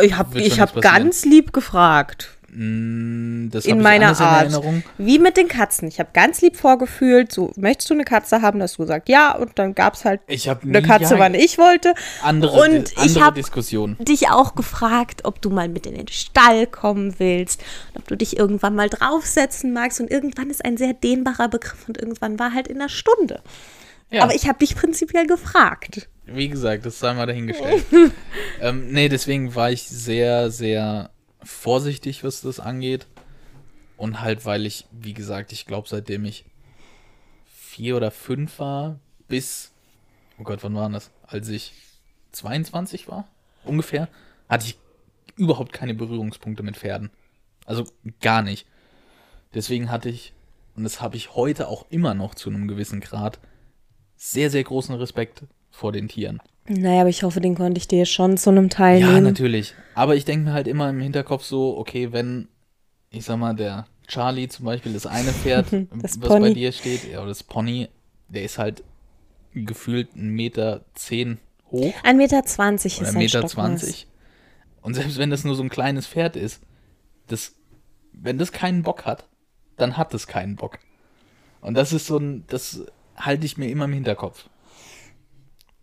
Ich 0.03 0.17
habe 0.17 0.41
ich 0.41 0.61
hab 0.61 0.81
ganz 0.81 1.25
lieb 1.25 1.53
gefragt. 1.53 2.35
Mm, 2.51 3.51
Das 3.51 3.67
in 3.67 3.77
ich 3.77 3.83
meiner 3.83 4.07
anders 4.09 4.21
Art. 4.23 4.47
in 4.47 4.53
Erinnerung. 4.55 4.83
Wie 4.97 5.19
mit 5.19 5.37
den 5.37 5.49
Katzen. 5.49 5.87
Ich 5.87 6.01
habe 6.01 6.11
ganz 6.15 6.41
lieb 6.41 6.57
vorgefühlt, 6.57 7.31
so, 7.31 7.53
möchtest 7.57 7.91
du 7.91 7.95
eine 7.95 8.05
Katze 8.05 8.41
haben? 8.43 8.59
Da 8.59 8.65
hast 8.65 8.79
du 8.79 8.83
gesagt, 8.83 9.09
ja. 9.11 9.37
Und 9.37 9.59
dann 9.59 9.75
gab 9.75 9.95
es 9.95 10.05
halt 10.07 10.21
Ich 10.27 10.49
habe 10.49 10.63
eine 10.63 10.83
Katze, 10.83 11.19
wann 11.19 11.35
ich 11.35 11.59
wollte. 11.59 11.95
andere, 12.23 12.53
Und 12.63 12.63
andere 12.97 13.07
ich 13.07 13.21
hab- 13.21 13.35
Diskussion. 13.35 13.97
dich 14.01 14.31
auch 14.31 14.55
gefragt, 14.55 15.21
ob 15.25 15.43
du 15.43 15.51
mal 15.51 15.69
mit 15.69 15.87
in 15.87 15.95
den 15.95 16.09
Stall 16.09 16.67
kommen 16.67 17.15
willst, 17.19 17.63
ob 17.95 18.09
du 18.09 18.17
dich 18.17 18.37
irgendwann 18.39 18.75
mal 18.75 18.89
draufsetzen 18.89 19.73
magst. 19.75 20.01
Und 20.01 20.11
irgendwann 20.11 20.49
ist 20.51 20.65
ein 20.65 20.77
sehr 20.79 20.95
dehnbarer 20.95 21.49
Begriff 21.49 21.87
und 21.87 21.99
irgendwann 21.99 22.39
war 22.39 22.53
halt 22.55 22.67
in 22.67 22.77
einer 22.81 22.89
Stunde. 22.89 23.43
Ja, 24.11 24.23
Aber 24.25 24.35
ich 24.35 24.49
habe 24.49 24.59
dich 24.59 24.75
prinzipiell 24.75 25.27
gefragt. 25.27 26.09
Wie 26.33 26.49
gesagt, 26.49 26.87
das 26.87 26.99
sei 26.99 27.15
mal 27.15 27.27
dahingestellt. 27.27 27.85
ähm, 28.61 28.91
nee, 28.91 29.09
deswegen 29.09 29.55
war 29.55 29.71
ich 29.71 29.83
sehr, 29.83 30.51
sehr 30.51 31.11
vorsichtig, 31.43 32.25
was 32.25 32.41
das 32.41 32.61
angeht. 32.61 33.07
Und 33.97 34.21
halt, 34.21 34.45
weil 34.45 34.67
ich, 34.67 34.87
wie 34.93 35.15
gesagt, 35.15 35.53
ich 35.53 35.67
glaube, 35.67 35.89
seitdem 35.89 36.25
ich 36.25 36.45
vier 37.47 37.97
oder 37.97 38.11
fünf 38.11 38.59
war, 38.59 38.99
bis, 39.27 39.73
oh 40.39 40.45
Gott, 40.45 40.63
wann 40.63 40.75
war 40.75 40.89
das? 40.91 41.11
Als 41.27 41.49
ich 41.49 41.73
22 42.33 43.09
war, 43.09 43.29
ungefähr, 43.65 44.09
hatte 44.49 44.67
ich 44.67 44.79
überhaupt 45.37 45.73
keine 45.73 45.95
Berührungspunkte 45.95 46.63
mit 46.63 46.77
Pferden. 46.77 47.11
Also 47.65 47.85
gar 48.21 48.43
nicht. 48.43 48.67
Deswegen 49.55 49.91
hatte 49.91 50.09
ich, 50.09 50.33
und 50.77 50.85
das 50.85 51.01
habe 51.01 51.17
ich 51.17 51.35
heute 51.35 51.69
auch 51.69 51.87
immer 51.91 52.15
noch 52.15 52.35
zu 52.35 52.51
einem 52.51 52.69
gewissen 52.69 53.01
Grad, 53.01 53.39
sehr, 54.17 54.51
sehr 54.51 54.65
großen 54.65 54.95
Respekt 54.95 55.45
vor 55.79 55.93
den 55.93 56.09
Tieren. 56.09 56.41
Naja, 56.69 57.01
aber 57.01 57.09
ich 57.11 57.23
hoffe, 57.23 57.41
den 57.41 57.55
konnte 57.55 57.79
ich 57.79 57.89
dir 57.89 58.05
schon 58.05 58.37
zu 58.37 58.51
einem 58.51 58.69
Teil 58.69 59.01
Ja, 59.01 59.13
nehmen. 59.13 59.25
natürlich. 59.25 59.75
Aber 59.95 60.17
ich 60.17 60.25
denke 60.25 60.47
mir 60.47 60.53
halt 60.53 60.67
immer 60.69 60.91
im 60.91 61.01
Hinterkopf 61.01 61.45
so, 61.45 61.79
okay, 61.79 62.13
wenn, 62.13 62.49
ich 63.11 63.25
sag 63.25 63.39
mal, 63.39 63.55
der 63.55 63.87
Charlie 64.07 64.49
zum 64.49 64.67
Beispiel, 64.67 64.93
das 64.93 65.07
eine 65.07 65.33
Pferd, 65.33 65.67
Das 66.03 66.21
was 66.21 66.29
Pony. 66.29 66.49
bei 66.49 66.55
dir 66.55 66.73
steht, 66.73 67.11
ja, 67.11 67.19
oder 67.21 67.29
das 67.29 67.43
Pony, 67.43 67.89
der 68.29 68.43
ist 68.43 68.59
halt 68.59 68.83
gefühlt 69.55 70.11
1,10 70.15 70.19
Meter 70.21 70.85
zehn 70.95 71.39
hoch 71.71 71.95
1,20 72.05 72.15
Meter 72.15 72.45
zwanzig 72.45 73.01
ist 73.01 73.09
1,20 73.09 73.13
ein 73.13 73.19
Meter. 73.19 73.47
20. 73.47 74.07
Und 74.83 74.95
selbst 74.95 75.19
wenn 75.19 75.31
das 75.31 75.45
nur 75.45 75.55
so 75.55 75.63
ein 75.63 75.69
kleines 75.71 76.07
Pferd 76.07 76.37
ist, 76.37 76.61
das, 77.29 77.55
wenn 78.13 78.37
das 78.39 78.53
keinen 78.53 78.83
Bock 78.83 79.07
hat, 79.07 79.27
dann 79.77 79.97
hat 79.97 80.13
es 80.15 80.27
keinen 80.27 80.57
Bock. 80.57 80.79
Und 81.61 81.75
das 81.75 81.93
ist 81.93 82.07
so 82.07 82.19
ein, 82.19 82.45
das 82.49 82.85
halte 83.17 83.47
ich 83.47 83.57
mir 83.59 83.69
immer 83.71 83.87
im 83.87 83.93
Hinterkopf. 83.93 84.49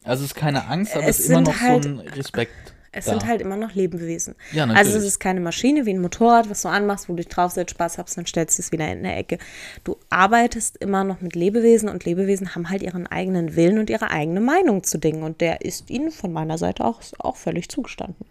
Also 0.05 0.23
es 0.23 0.31
ist 0.31 0.35
keine 0.35 0.67
Angst, 0.67 0.95
aber 0.95 1.07
es, 1.07 1.19
ist 1.19 1.29
immer 1.29 1.41
noch 1.41 1.59
halt- 1.59 1.83
so 1.83 1.89
ein 1.89 1.99
Respekt. 1.99 2.51
Es 2.97 3.05
da. 3.05 3.11
sind 3.11 3.27
halt 3.27 3.41
immer 3.41 3.57
noch 3.57 3.73
Lebewesen. 3.73 4.35
Ja, 4.53 4.65
natürlich. 4.65 4.87
Also 4.87 4.99
es 4.99 5.03
ist 5.03 5.19
keine 5.19 5.41
Maschine 5.41 5.85
wie 5.85 5.93
ein 5.93 5.99
Motorrad, 5.99 6.49
was 6.49 6.61
du 6.61 6.69
anmachst, 6.69 7.09
wo 7.09 7.13
du 7.13 7.17
dich 7.17 7.27
draufsetzt, 7.27 7.71
Spaß 7.71 7.97
hast, 7.97 8.17
dann 8.17 8.25
stellst 8.25 8.57
du 8.57 8.61
es 8.61 8.71
wieder 8.71 8.89
in 8.89 9.03
der 9.03 9.17
Ecke. 9.17 9.37
Du 9.83 9.97
arbeitest 10.09 10.77
immer 10.77 11.03
noch 11.03 11.19
mit 11.19 11.35
Lebewesen 11.35 11.89
und 11.89 12.05
Lebewesen 12.05 12.55
haben 12.55 12.69
halt 12.69 12.83
ihren 12.83 13.05
eigenen 13.05 13.57
Willen 13.57 13.79
und 13.79 13.89
ihre 13.89 14.11
eigene 14.11 14.39
Meinung 14.39 14.83
zu 14.83 14.97
Dingen. 14.97 15.23
Und 15.23 15.41
der 15.41 15.61
ist 15.65 15.89
ihnen 15.89 16.09
von 16.09 16.31
meiner 16.31 16.57
Seite 16.57 16.85
auch, 16.85 17.01
auch 17.19 17.35
völlig 17.35 17.67
zugestanden. 17.67 18.25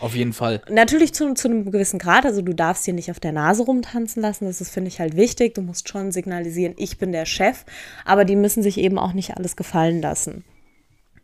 Auf 0.00 0.14
jeden 0.14 0.32
Fall. 0.32 0.62
Natürlich 0.70 1.12
zu, 1.12 1.34
zu 1.34 1.48
einem 1.48 1.70
gewissen 1.70 1.98
Grad, 1.98 2.24
also 2.24 2.40
du 2.40 2.54
darfst 2.54 2.86
dir 2.86 2.94
nicht 2.94 3.10
auf 3.10 3.20
der 3.20 3.32
Nase 3.32 3.64
rumtanzen 3.64 4.22
lassen, 4.22 4.46
das 4.46 4.62
ist, 4.62 4.70
finde 4.70 4.88
ich, 4.88 4.98
halt 4.98 5.14
wichtig. 5.14 5.54
Du 5.54 5.60
musst 5.60 5.90
schon 5.90 6.10
signalisieren, 6.10 6.74
ich 6.78 6.96
bin 6.96 7.12
der 7.12 7.26
Chef, 7.26 7.64
aber 8.06 8.24
die 8.24 8.36
müssen 8.36 8.62
sich 8.62 8.78
eben 8.78 8.98
auch 8.98 9.12
nicht 9.12 9.36
alles 9.36 9.56
gefallen 9.56 10.00
lassen. 10.00 10.42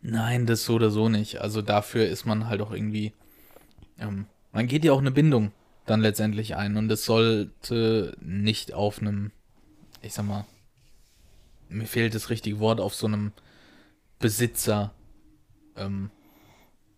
Nein, 0.01 0.45
das 0.45 0.65
so 0.65 0.75
oder 0.75 0.89
so 0.89 1.09
nicht. 1.09 1.41
Also 1.41 1.61
dafür 1.61 2.07
ist 2.07 2.25
man 2.25 2.47
halt 2.47 2.61
auch 2.61 2.71
irgendwie. 2.71 3.13
Ähm, 3.99 4.25
man 4.51 4.67
geht 4.67 4.83
ja 4.83 4.91
auch 4.93 4.99
eine 4.99 5.11
Bindung 5.11 5.51
dann 5.85 6.01
letztendlich 6.01 6.55
ein. 6.55 6.77
Und 6.77 6.91
es 6.91 7.05
sollte 7.05 8.15
nicht 8.19 8.73
auf 8.73 8.99
einem, 8.99 9.31
ich 10.01 10.13
sag 10.13 10.25
mal, 10.25 10.45
mir 11.69 11.85
fehlt 11.85 12.15
das 12.15 12.29
richtige 12.29 12.59
Wort, 12.59 12.79
auf 12.79 12.95
so 12.95 13.07
einem 13.07 13.31
Besitzer 14.19 14.93
ähm, 15.77 16.09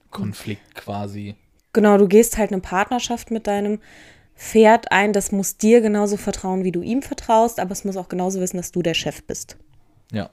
Konflikt 0.09 0.75
quasi. 0.75 1.35
Genau, 1.73 1.97
du 1.97 2.07
gehst 2.07 2.37
halt 2.37 2.51
eine 2.51 2.61
Partnerschaft 2.61 3.31
mit 3.31 3.47
deinem 3.47 3.79
Pferd 4.35 4.91
ein, 4.91 5.13
das 5.13 5.31
muss 5.31 5.57
dir 5.57 5.81
genauso 5.81 6.17
vertrauen, 6.17 6.63
wie 6.63 6.71
du 6.71 6.81
ihm 6.81 7.01
vertraust, 7.01 7.59
aber 7.59 7.71
es 7.71 7.85
muss 7.85 7.97
auch 7.97 8.09
genauso 8.09 8.39
wissen, 8.39 8.57
dass 8.57 8.71
du 8.71 8.81
der 8.81 8.93
Chef 8.93 9.23
bist. 9.23 9.57
Ja. 10.11 10.29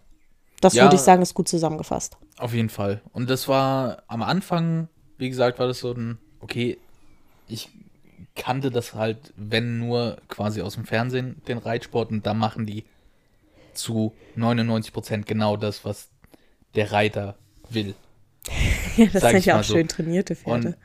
Das 0.60 0.74
Ja. 0.74 0.84
würde 0.84 0.96
ich 0.96 1.00
sagen, 1.02 1.22
ist 1.22 1.34
gut 1.34 1.48
zusammengefasst. 1.48 2.16
Auf 2.38 2.52
jeden 2.54 2.68
Fall. 2.68 3.00
Und 3.12 3.30
das 3.30 3.48
war 3.48 4.02
am 4.08 4.22
Anfang, 4.22 4.88
wie 5.18 5.28
gesagt, 5.28 5.58
war 5.58 5.66
das 5.66 5.80
so 5.80 5.92
ein, 5.92 6.18
okay, 6.40 6.78
ich 7.48 7.68
kannte 8.36 8.70
das 8.70 8.94
halt, 8.94 9.32
wenn 9.36 9.78
nur 9.78 10.18
quasi 10.28 10.60
aus 10.62 10.74
dem 10.74 10.84
Fernsehen, 10.84 11.42
den 11.48 11.58
Reitsport, 11.58 12.10
und 12.10 12.26
da 12.26 12.34
machen 12.34 12.66
die 12.66 12.84
zu 13.74 14.12
99 14.36 14.92
Prozent 14.92 15.26
genau 15.26 15.56
das, 15.56 15.84
was 15.84 16.08
der 16.74 16.92
Reiter 16.92 17.36
will. 17.68 17.94
Ja, 18.96 19.06
das 19.06 19.22
sind 19.22 19.44
ja 19.46 19.60
auch 19.60 19.64
so. 19.64 19.74
schön 19.74 19.86
trainierte 19.86 20.34
Pferde. 20.34 20.68
Und 20.68 20.76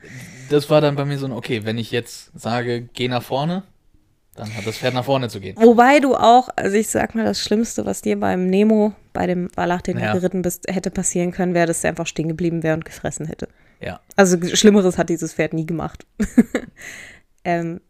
das 0.48 0.70
war 0.70 0.80
dann 0.80 0.94
bei 0.94 1.04
mir 1.04 1.18
so 1.18 1.26
ein, 1.26 1.32
okay, 1.32 1.64
wenn 1.64 1.76
ich 1.76 1.90
jetzt 1.90 2.30
sage, 2.38 2.82
geh 2.94 3.08
nach 3.08 3.22
vorne, 3.22 3.64
dann 4.36 4.54
hat 4.54 4.66
das 4.66 4.78
Pferd 4.78 4.94
nach 4.94 5.04
vorne 5.04 5.28
zu 5.28 5.40
gehen. 5.40 5.56
Wobei 5.58 6.00
du 6.00 6.14
auch, 6.14 6.48
also 6.56 6.76
ich 6.76 6.88
sag 6.88 7.14
mal, 7.14 7.24
das 7.24 7.40
Schlimmste, 7.40 7.86
was 7.86 8.02
dir 8.02 8.18
beim 8.18 8.46
Nemo, 8.46 8.92
bei 9.12 9.26
dem 9.26 9.48
Wallach, 9.56 9.82
den 9.82 9.98
Ja. 9.98 10.12
du 10.12 10.20
geritten 10.20 10.42
bist, 10.42 10.66
hätte 10.68 10.90
passieren 10.90 11.32
können, 11.32 11.54
wäre, 11.54 11.66
dass 11.66 11.82
er 11.84 11.90
einfach 11.90 12.06
stehen 12.06 12.28
geblieben 12.28 12.62
wäre 12.62 12.74
und 12.74 12.84
gefressen 12.84 13.26
hätte. 13.26 13.48
Ja. 13.80 14.00
Also 14.16 14.38
Schlimmeres 14.54 14.98
hat 14.98 15.08
dieses 15.08 15.34
Pferd 15.34 15.52
nie 15.52 15.66
gemacht. 15.66 16.06
ähm, 17.44 17.80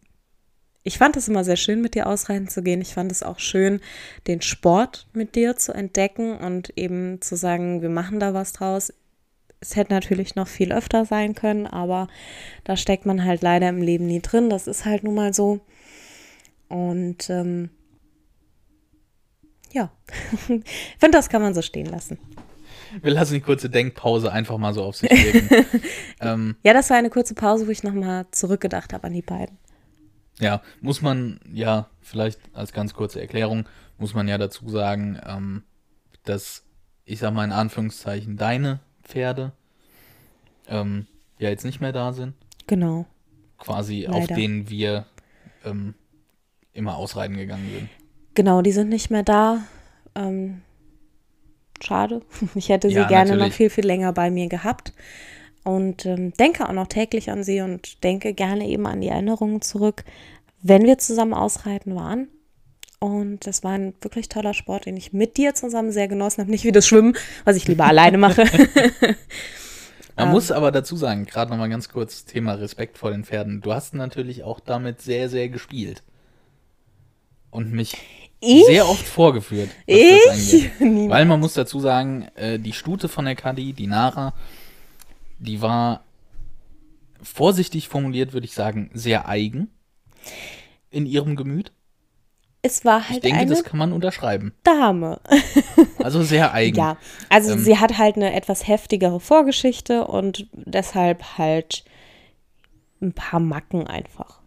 ich 0.83 0.97
fand 0.97 1.17
es 1.17 1.27
immer 1.27 1.43
sehr 1.43 1.57
schön, 1.57 1.81
mit 1.81 1.95
dir 1.95 2.07
ausreiten 2.07 2.47
zu 2.47 2.63
gehen. 2.63 2.79
Ich 2.81 2.93
fand 2.93 3.11
es 3.11 3.21
auch 3.21 3.39
schön, 3.39 3.81
den 4.27 4.41
Sport 4.41 5.07
mit 5.13 5.35
dir 5.35 5.57
zu 5.57 5.73
entdecken 5.73 6.37
und 6.37 6.71
eben 6.77 7.21
zu 7.21 7.35
sagen, 7.35 7.81
wir 7.81 7.89
machen 7.89 8.21
da 8.21 8.33
was 8.33 8.53
draus. 8.53 8.93
Es 9.59 9.75
hätte 9.75 9.91
natürlich 9.91 10.35
noch 10.35 10.47
viel 10.47 10.71
öfter 10.71 11.03
sein 11.03 11.35
können, 11.35 11.67
aber 11.67 12.07
da 12.63 12.77
steckt 12.77 13.05
man 13.05 13.25
halt 13.25 13.41
leider 13.41 13.67
im 13.67 13.81
Leben 13.81 14.05
nie 14.05 14.21
drin. 14.21 14.49
Das 14.49 14.67
ist 14.67 14.85
halt 14.85 15.03
nun 15.03 15.15
mal 15.15 15.33
so. 15.33 15.59
Und 16.69 17.29
ähm, 17.29 17.69
ja, 19.71 19.91
ich 20.31 20.97
finde, 20.97 21.17
das 21.17 21.29
kann 21.29 21.41
man 21.41 21.53
so 21.53 21.61
stehen 21.61 21.87
lassen. 21.87 22.17
Wir 23.01 23.11
lassen 23.11 23.33
die 23.33 23.41
kurze 23.41 23.69
Denkpause 23.69 24.31
einfach 24.31 24.57
mal 24.57 24.73
so 24.73 24.83
auf 24.83 24.95
sich 24.95 25.09
wirken. 25.09 25.81
ähm, 26.21 26.55
Ja, 26.63 26.73
das 26.73 26.89
war 26.89 26.97
eine 26.97 27.09
kurze 27.09 27.33
Pause, 27.33 27.67
wo 27.67 27.71
ich 27.71 27.83
nochmal 27.83 28.25
zurückgedacht 28.31 28.93
habe 28.93 29.07
an 29.07 29.13
die 29.13 29.21
beiden. 29.21 29.57
Ja, 30.39 30.61
muss 30.81 31.01
man 31.01 31.39
ja, 31.51 31.89
vielleicht 32.01 32.39
als 32.53 32.71
ganz 32.71 32.93
kurze 32.93 33.19
Erklärung, 33.19 33.67
muss 33.97 34.13
man 34.13 34.27
ja 34.27 34.37
dazu 34.37 34.69
sagen, 34.69 35.19
ähm, 35.25 35.63
dass, 36.23 36.63
ich 37.05 37.19
sag 37.19 37.33
mal 37.33 37.43
in 37.43 37.51
Anführungszeichen, 37.51 38.37
deine 38.37 38.79
Pferde 39.03 39.51
ähm, 40.67 41.07
ja 41.39 41.49
jetzt 41.49 41.65
nicht 41.65 41.81
mehr 41.81 41.93
da 41.93 42.13
sind. 42.13 42.35
Genau. 42.67 43.05
Quasi 43.57 44.07
auf 44.07 44.21
Leider. 44.21 44.35
denen 44.35 44.69
wir 44.69 45.05
ähm, 45.65 45.95
immer 46.77 46.97
ausreiten 46.97 47.37
gegangen 47.37 47.69
sind. 47.71 47.89
Genau, 48.35 48.61
die 48.61 48.71
sind 48.71 48.89
nicht 48.89 49.09
mehr 49.09 49.23
da. 49.23 49.63
Ähm, 50.15 50.61
schade. 51.83 52.21
Ich 52.55 52.69
hätte 52.69 52.91
sie 52.91 53.01
Ja, 53.01 53.05
gerne 53.05 53.35
noch 53.37 53.49
natürlich. 53.49 53.55
viel, 53.55 53.69
viel 53.69 53.85
länger 53.85 54.13
bei 54.13 54.29
mir 54.31 54.47
gehabt. 54.47 54.93
Und 55.63 56.05
ähm, 56.05 56.33
denke 56.33 56.67
auch 56.67 56.73
noch 56.73 56.87
täglich 56.87 57.29
an 57.29 57.43
sie 57.43 57.61
und 57.61 58.03
denke 58.03 58.33
gerne 58.33 58.67
eben 58.67 58.87
an 58.87 59.01
die 59.01 59.09
Erinnerungen 59.09 59.61
zurück, 59.61 60.05
wenn 60.61 60.85
wir 60.85 60.97
zusammen 60.97 61.33
ausreiten 61.33 61.95
waren. 61.95 62.29
Und 62.99 63.45
das 63.45 63.63
war 63.63 63.73
ein 63.73 63.93
wirklich 64.01 64.29
toller 64.29 64.53
Sport, 64.53 64.85
den 64.85 64.97
ich 64.97 65.13
mit 65.13 65.37
dir 65.37 65.53
zusammen 65.55 65.91
sehr 65.91 66.07
genossen 66.07 66.41
habe. 66.41 66.51
Nicht 66.51 66.63
wie 66.63 66.71
das 66.71 66.87
Schwimmen, 66.87 67.15
was 67.45 67.55
ich 67.57 67.67
lieber 67.67 67.85
alleine 67.87 68.17
mache. 68.17 68.45
Man 70.15 70.27
Ähm. 70.27 70.31
muss 70.31 70.51
aber 70.51 70.71
dazu 70.71 70.95
sagen, 70.95 71.25
gerade 71.25 71.51
nochmal 71.51 71.69
ganz 71.69 71.89
kurz 71.89 72.25
Thema 72.25 72.53
Respekt 72.53 72.97
vor 72.97 73.11
den 73.11 73.23
Pferden. 73.23 73.61
Du 73.61 73.73
hast 73.73 73.93
natürlich 73.93 74.43
auch 74.43 74.59
damit 74.59 75.01
sehr, 75.01 75.29
sehr 75.29 75.49
gespielt. 75.49 76.01
Und 77.57 77.71
mich 77.73 77.97
Ich? 78.39 78.67
sehr 78.67 78.87
oft 78.87 79.03
vorgeführt. 79.07 79.69
Ich? 79.87 80.69
Weil 80.79 81.25
man 81.25 81.39
muss 81.39 81.55
dazu 81.55 81.79
sagen, 81.79 82.27
äh, 82.35 82.59
die 82.59 82.71
Stute 82.73 83.07
von 83.09 83.25
der 83.25 83.35
Kadi, 83.35 83.73
die 83.73 83.87
Nara, 83.87 84.35
die 85.39 85.59
war 85.59 86.03
vorsichtig 87.23 87.89
formuliert, 87.89 88.33
würde 88.33 88.45
ich 88.45 88.53
sagen, 88.53 88.91
sehr 88.93 89.27
eigen 89.27 89.71
in 90.91 91.07
ihrem 91.07 91.35
Gemüt. 91.35 91.71
Es 92.61 92.85
war 92.85 92.99
Ich 92.99 93.09
halt 93.09 93.23
denke, 93.23 93.39
eine 93.39 93.49
das 93.49 93.63
kann 93.63 93.79
man 93.79 93.91
unterschreiben. 93.91 94.53
Dame. 94.63 95.19
Also 96.03 96.21
sehr 96.21 96.53
eigen. 96.53 96.77
Ja, 96.77 96.97
also 97.29 97.53
Ähm. 97.53 97.59
sie 97.59 97.79
hat 97.79 97.97
halt 97.97 98.17
eine 98.17 98.33
etwas 98.33 98.67
heftigere 98.67 99.19
Vorgeschichte 99.19 100.05
und 100.05 100.47
deshalb 100.53 101.37
halt 101.39 101.83
ein 103.01 103.13
paar 103.13 103.39
Macken 103.39 103.87
einfach. 103.87 104.41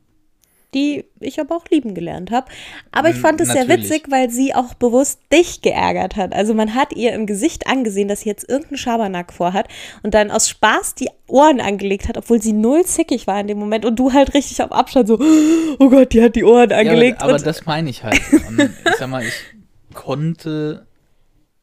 Die 0.75 1.05
ich 1.19 1.41
aber 1.41 1.57
auch 1.57 1.65
lieben 1.71 1.95
gelernt 1.95 2.31
habe. 2.31 2.47
Aber 2.93 3.09
ich 3.11 3.17
Mm, 3.17 3.21
fand 3.21 3.41
es 3.41 3.49
sehr 3.49 3.67
witzig, 3.69 4.05
weil 4.11 4.31
sie 4.31 4.55
auch 4.55 4.75
bewusst 4.75 5.19
dich 5.33 5.63
geärgert 5.63 6.17
hat. 6.17 6.33
Also 6.33 6.55
man 6.55 6.75
hat 6.75 6.93
ihr 6.95 7.13
im 7.13 7.27
Gesicht 7.27 7.67
angesehen, 7.67 8.07
dass 8.09 8.21
sie 8.21 8.29
jetzt 8.29 8.49
irgendeinen 8.49 8.79
Schabernack 8.79 9.33
vorhat 9.33 9.67
und 10.03 10.15
dann 10.15 10.31
aus 10.31 10.49
Spaß 10.49 10.95
die 10.95 11.09
Ohren 11.27 11.61
angelegt 11.61 12.09
hat, 12.09 12.17
obwohl 12.17 12.41
sie 12.41 12.53
null 12.53 12.85
zickig 12.85 13.27
war 13.27 13.41
in 13.41 13.49
dem 13.49 13.59
Moment 13.59 13.85
und 13.85 13.97
du 13.99 14.13
halt 14.13 14.35
richtig 14.35 14.63
auf 14.63 14.73
Abstand 14.73 15.09
so, 15.09 15.19
oh 15.79 15.89
Gott, 15.91 16.13
die 16.13 16.23
hat 16.23 16.37
die 16.37 16.45
Ohren 16.45 16.71
Ja, 16.71 16.79
angelegt. 16.79 17.17
aber, 17.21 17.31
aber 17.31 17.35
und 17.39 17.47
das 17.47 17.67
meine 17.67 17.91
ich 17.91 18.03
halt. 18.05 18.21
Ich 18.85 18.97
sag 18.97 19.09
mal, 19.11 19.25
ich 19.25 19.33
konnte 19.95 20.87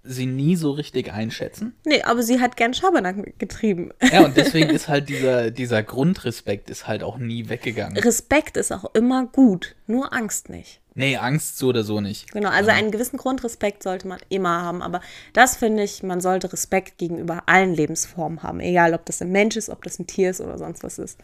sie 0.07 0.25
nie 0.25 0.55
so 0.55 0.71
richtig 0.71 1.11
einschätzen. 1.11 1.73
nee, 1.85 2.01
aber 2.01 2.23
sie 2.23 2.39
hat 2.39 2.57
gern 2.57 2.73
Schabernack 2.73 3.37
getrieben. 3.39 3.91
Ja, 4.11 4.25
und 4.25 4.37
deswegen 4.37 4.69
ist 4.69 4.87
halt 4.87 5.09
dieser, 5.09 5.51
dieser 5.51 5.83
Grundrespekt 5.83 6.69
ist 6.69 6.87
halt 6.87 7.03
auch 7.03 7.17
nie 7.17 7.49
weggegangen. 7.49 7.97
Respekt 7.97 8.57
ist 8.57 8.71
auch 8.71 8.93
immer 8.93 9.25
gut, 9.25 9.75
nur 9.85 10.13
Angst 10.13 10.49
nicht. 10.49 10.81
Nee, 10.95 11.17
Angst 11.17 11.59
so 11.59 11.67
oder 11.67 11.83
so 11.83 12.01
nicht. 12.01 12.31
Genau, 12.31 12.49
also 12.49 12.71
einen 12.71 12.89
gewissen 12.89 13.17
Grundrespekt 13.17 13.83
sollte 13.83 14.07
man 14.07 14.19
immer 14.29 14.63
haben, 14.63 14.81
aber 14.81 15.01
das 15.33 15.55
finde 15.55 15.83
ich, 15.83 16.01
man 16.01 16.21
sollte 16.21 16.51
Respekt 16.51 16.97
gegenüber 16.97 17.43
allen 17.45 17.75
Lebensformen 17.75 18.41
haben, 18.41 18.59
egal 18.61 18.95
ob 18.95 19.05
das 19.05 19.21
ein 19.21 19.31
Mensch 19.31 19.57
ist, 19.57 19.69
ob 19.69 19.83
das 19.83 19.99
ein 19.99 20.07
Tier 20.07 20.31
ist 20.31 20.41
oder 20.41 20.57
sonst 20.57 20.83
was 20.83 20.97
ist. 20.97 21.19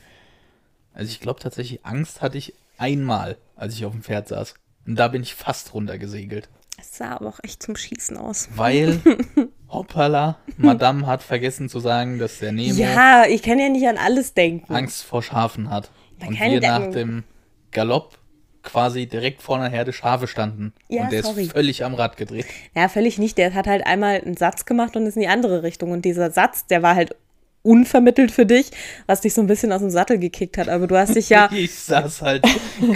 Also 0.94 1.10
ich 1.10 1.20
glaube 1.20 1.40
tatsächlich, 1.40 1.84
Angst 1.84 2.22
hatte 2.22 2.38
ich 2.38 2.54
einmal, 2.78 3.38
als 3.56 3.74
ich 3.74 3.86
auf 3.86 3.94
dem 3.94 4.04
Pferd 4.04 4.28
saß. 4.28 4.54
Und 4.86 4.96
da 4.96 5.08
bin 5.08 5.24
ich 5.24 5.34
fast 5.34 5.74
runtergesegelt. 5.74 6.50
Es 6.80 6.98
sah 6.98 7.12
aber 7.12 7.28
auch 7.30 7.40
echt 7.44 7.62
zum 7.62 7.76
Schießen 7.76 8.18
aus. 8.18 8.50
Weil, 8.56 9.00
hoppala, 9.70 10.38
Madame 10.58 11.06
hat 11.08 11.24
vergessen 11.24 11.70
zu 11.70 11.80
sagen, 11.80 12.20
dass 12.20 12.40
der 12.40 12.52
Nemo 12.52 12.76
Ja, 12.76 13.26
ich 13.28 13.44
kann 13.44 13.60
ja 13.60 13.70
nicht 13.70 13.88
an 13.88 13.98
alles 13.98 14.34
denken. 14.34 14.74
Angst 14.74 15.04
vor 15.04 15.22
Schafen 15.22 15.70
hat. 15.70 15.92
Man 16.20 16.30
Und 16.30 16.38
kann 16.38 16.52
wir 16.52 16.62
nach 16.62 16.90
dem 16.92 17.24
Galopp 17.72 18.18
quasi 18.64 19.08
direkt 19.08 19.42
vor 19.42 19.58
einer 19.58 19.70
Herde 19.70 19.94
Schafe 19.94 20.28
standen. 20.28 20.74
Ja, 20.88 21.04
und 21.04 21.12
der 21.12 21.24
sorry. 21.24 21.44
ist 21.44 21.52
völlig 21.52 21.84
am 21.84 21.94
Rad 21.94 22.18
gedreht. 22.18 22.46
Ja, 22.74 22.88
völlig 22.88 23.18
nicht. 23.20 23.38
Der 23.38 23.54
hat 23.54 23.68
halt 23.68 23.86
einmal 23.86 24.22
einen 24.22 24.38
Satz 24.38 24.66
gemacht 24.66 24.96
und 24.96 25.06
ist 25.06 25.16
in 25.16 25.22
die 25.22 25.28
andere 25.28 25.64
Richtung. 25.64 25.92
Und 25.92 26.06
dieser 26.06 26.32
Satz, 26.32 26.66
der 26.66 26.82
war 26.82 26.96
halt 26.96 27.16
unvermittelt 27.62 28.32
für 28.32 28.46
dich, 28.46 28.72
was 29.06 29.22
dich 29.22 29.34
so 29.34 29.42
ein 29.42 29.48
bisschen 29.48 29.72
aus 29.72 29.82
dem 29.82 29.90
Sattel 29.90 30.18
gekickt 30.18 30.58
hat. 30.58 30.70
Aber 30.70 30.88
du 30.88 30.98
hast 30.98 31.16
dich 31.16 31.30
ja, 31.30 31.50
Ich 31.54 31.76
saß 31.76 32.22
halt 32.22 32.46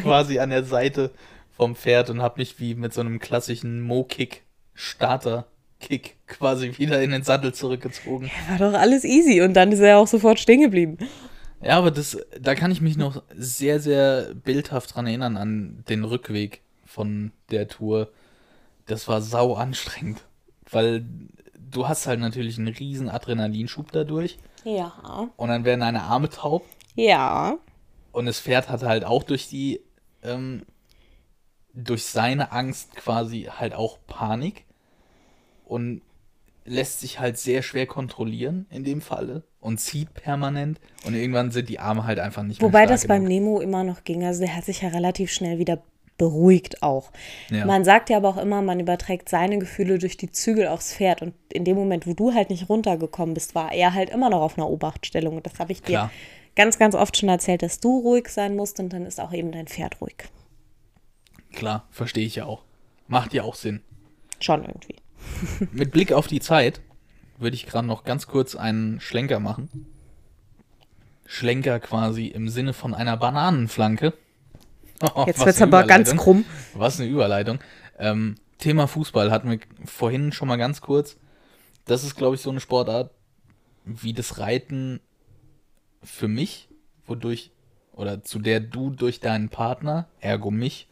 quasi 0.02 0.40
an 0.40 0.50
der 0.50 0.64
Seite 0.64 1.12
vom 1.58 1.76
Pferd 1.76 2.10
und 2.12 2.22
habe 2.22 2.40
mich 2.40 2.60
wie 2.60 2.76
mit 2.76 2.94
so 2.94 3.02
einem 3.02 3.20
klassischen 3.20 3.82
Mo-Kick, 3.82 4.44
Starter-Kick 4.76 6.16
quasi 6.28 6.78
wieder 6.78 7.02
in 7.02 7.12
den 7.12 7.24
Sattel 7.24 7.54
zurückgezogen. 7.54 8.30
war 8.50 8.58
doch 8.72 8.78
alles 8.80 9.04
easy. 9.04 9.42
Und 9.42 9.54
dann 9.56 9.72
ist 9.72 9.80
er 9.80 9.98
auch 9.98 10.08
sofort 10.08 10.40
stehen 10.40 10.62
geblieben. 10.62 10.98
Ja, 11.62 11.78
aber 11.78 11.90
das, 11.90 12.18
da 12.40 12.54
kann 12.54 12.72
ich 12.72 12.82
mich 12.82 12.98
noch 12.98 13.24
sehr, 13.36 13.80
sehr 13.80 14.34
bildhaft 14.36 14.96
dran 14.96 15.08
erinnern 15.08 15.38
an 15.38 15.84
den 15.90 16.04
Rückweg 16.04 16.62
von 16.86 17.32
der 17.50 17.68
Tour. 17.68 18.12
Das 18.86 19.08
war 19.08 19.22
sau 19.22 19.56
anstrengend, 19.56 20.22
weil 20.70 21.06
du 21.72 21.88
hast 21.88 22.06
halt 22.06 22.20
natürlich 22.20 22.58
einen 22.60 22.68
riesen 22.68 23.10
Adrenalinschub 23.10 23.92
dadurch 23.92 24.38
Ja. 24.64 25.28
und 25.36 25.50
dann 25.50 25.66
werden 25.66 25.80
deine 25.82 26.04
Arme 26.04 26.30
taub 26.30 26.64
Ja. 26.96 27.58
und 28.14 28.28
das 28.28 28.40
Pferd 28.40 28.70
hat 28.70 28.84
halt 28.84 29.04
auch 29.04 29.24
durch 29.24 29.50
die, 29.50 29.82
ähm, 30.24 30.62
durch 31.84 32.06
seine 32.06 32.52
Angst 32.52 32.96
quasi 32.96 33.44
halt 33.44 33.74
auch 33.74 34.00
Panik 34.08 34.66
und 35.66 36.02
lässt 36.66 37.00
sich 37.00 37.20
halt 37.20 37.38
sehr 37.38 37.62
schwer 37.62 37.86
kontrollieren 37.86 38.66
in 38.70 38.84
dem 38.84 39.00
Falle 39.00 39.44
und 39.62 39.80
zieht 39.80 40.14
permanent 40.14 40.80
und 41.06 41.14
irgendwann 41.14 41.52
sind 41.52 41.70
die 41.70 41.80
Arme 41.80 42.06
halt 42.06 42.20
einfach 42.20 42.44
nicht 42.44 42.62
Wobei 42.62 42.80
mehr 42.80 42.88
das 42.88 43.02
stark 43.02 43.20
beim 43.20 43.26
genug. 43.26 43.44
Nemo 43.44 43.62
immer 43.62 43.84
noch 43.84 44.04
ging. 44.04 44.26
Also 44.26 44.42
der 44.42 44.56
hat 44.56 44.66
sich 44.66 44.82
ja 44.82 44.90
relativ 44.90 45.32
schnell 45.32 45.60
wieder 45.60 45.82
beruhigt 46.18 46.82
auch. 46.82 47.12
Ja. 47.52 47.66
Man 47.66 47.86
sagt 47.86 48.10
ja 48.10 48.18
aber 48.18 48.30
auch 48.30 48.38
immer, 48.38 48.64
man 48.64 48.80
überträgt 48.80 49.30
seine 49.30 49.60
Gefühle 49.60 50.00
durch 50.00 50.18
die 50.18 50.32
Zügel 50.32 50.68
aufs 50.68 50.94
Pferd. 50.94 51.22
Und 51.22 51.36
in 51.54 51.64
dem 51.64 51.78
Moment, 51.78 52.08
wo 52.08 52.14
du 52.14 52.34
halt 52.34 52.50
nicht 52.50 52.70
runtergekommen 52.70 53.36
bist, 53.36 53.54
war 53.54 53.72
er 53.72 53.94
halt 53.94 54.10
immer 54.10 54.30
noch 54.30 54.42
auf 54.42 54.58
einer 54.58 54.68
Obachtstellung. 54.68 55.38
Und 55.38 55.46
das 55.46 55.60
habe 55.60 55.72
ich 55.72 55.82
dir 55.84 55.92
Klar. 55.92 56.12
ganz, 56.56 56.80
ganz 56.80 56.96
oft 56.96 57.16
schon 57.18 57.30
erzählt, 57.30 57.62
dass 57.62 57.80
du 57.80 58.00
ruhig 58.00 58.30
sein 58.30 58.56
musst 58.56 58.80
und 58.80 58.94
dann 58.94 59.06
ist 59.06 59.20
auch 59.20 59.32
eben 59.32 59.52
dein 59.52 59.68
Pferd 59.68 60.02
ruhig. 60.02 60.16
Klar, 61.54 61.88
verstehe 61.90 62.26
ich 62.26 62.36
ja 62.36 62.46
auch. 62.46 62.64
Macht 63.08 63.34
ja 63.34 63.44
auch 63.44 63.56
Sinn. 63.56 63.82
Schon 64.40 64.64
irgendwie. 64.64 64.96
Mit 65.72 65.92
Blick 65.92 66.12
auf 66.12 66.28
die 66.28 66.40
Zeit 66.40 66.82
würde 67.38 67.56
ich 67.56 67.66
gerade 67.66 67.88
noch 67.88 68.04
ganz 68.04 68.28
kurz 68.28 68.56
einen 68.56 69.00
Schlenker 69.00 69.40
machen. 69.40 69.70
Schlenker 71.26 71.80
quasi 71.80 72.28
im 72.28 72.50
Sinne 72.50 72.74
von 72.74 72.94
einer 72.94 73.18
Bananenflanke. 73.18 74.14
Oh, 75.02 75.24
Jetzt 75.28 75.40
wird 75.40 75.56
es 75.56 75.62
aber 75.62 75.84
ganz 75.84 76.16
krumm. 76.16 76.46
Was 76.74 77.00
eine 77.00 77.10
Überleitung. 77.10 77.60
Ähm, 78.00 78.36
Thema 78.58 78.88
Fußball 78.88 79.32
hatten 79.32 79.50
wir 79.50 79.60
vorhin 79.86 80.32
schon 80.32 80.48
mal 80.48 80.58
ganz 80.58 80.82
kurz. 80.82 81.18
Das 81.86 82.04
ist, 82.04 82.16
glaube 82.16 82.36
ich, 82.36 82.42
so 82.42 82.50
eine 82.50 82.60
Sportart 82.60 83.12
wie 83.86 84.14
das 84.14 84.40
Reiten 84.40 85.00
für 86.04 86.28
mich, 86.28 86.70
wodurch, 87.06 87.52
oder 87.94 88.24
zu 88.24 88.40
der 88.40 88.60
du 88.60 88.90
durch 88.90 89.20
deinen 89.20 89.50
Partner, 89.50 90.08
ergo 90.20 90.52
mich, 90.52 90.88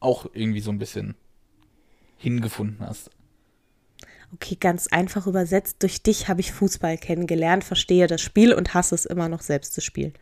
auch 0.00 0.26
irgendwie 0.32 0.60
so 0.60 0.70
ein 0.70 0.78
bisschen 0.78 1.14
hingefunden 2.16 2.86
hast. 2.86 3.10
Okay, 4.34 4.56
ganz 4.58 4.86
einfach 4.86 5.26
übersetzt. 5.26 5.82
Durch 5.82 6.02
dich 6.02 6.28
habe 6.28 6.40
ich 6.40 6.52
Fußball 6.52 6.98
kennengelernt, 6.98 7.64
verstehe 7.64 8.06
das 8.06 8.20
Spiel 8.20 8.52
und 8.52 8.74
hasse 8.74 8.94
es 8.94 9.04
immer 9.04 9.28
noch 9.28 9.42
selbst 9.42 9.74
zu 9.74 9.80
spielen. 9.80 10.14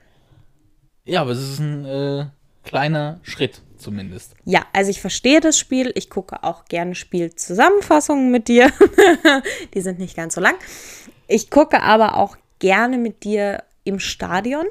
Ja, 1.05 1.23
aber 1.23 1.31
es 1.31 1.41
ist 1.41 1.59
ein 1.59 1.85
äh, 1.85 2.27
kleiner 2.65 3.21
Schritt 3.23 3.63
zumindest. 3.77 4.35
Ja, 4.45 4.67
also 4.73 4.91
ich 4.91 5.01
verstehe 5.01 5.41
das 5.41 5.59
Spiel. 5.59 5.93
Ich 5.95 6.11
gucke 6.11 6.43
auch 6.43 6.65
gerne 6.65 6.95
Spielzusammenfassungen 6.95 8.31
mit 8.31 8.49
dir. 8.49 8.73
Die 9.75 9.81
sind 9.81 9.99
nicht 9.99 10.17
ganz 10.17 10.35
so 10.35 10.41
lang. 10.41 10.55
Ich 11.27 11.51
gucke 11.51 11.83
aber 11.83 12.17
auch 12.17 12.37
gerne 12.59 12.99
mit 12.99 13.25
dir 13.25 13.63
im 13.85 14.01
Stadion 14.01 14.67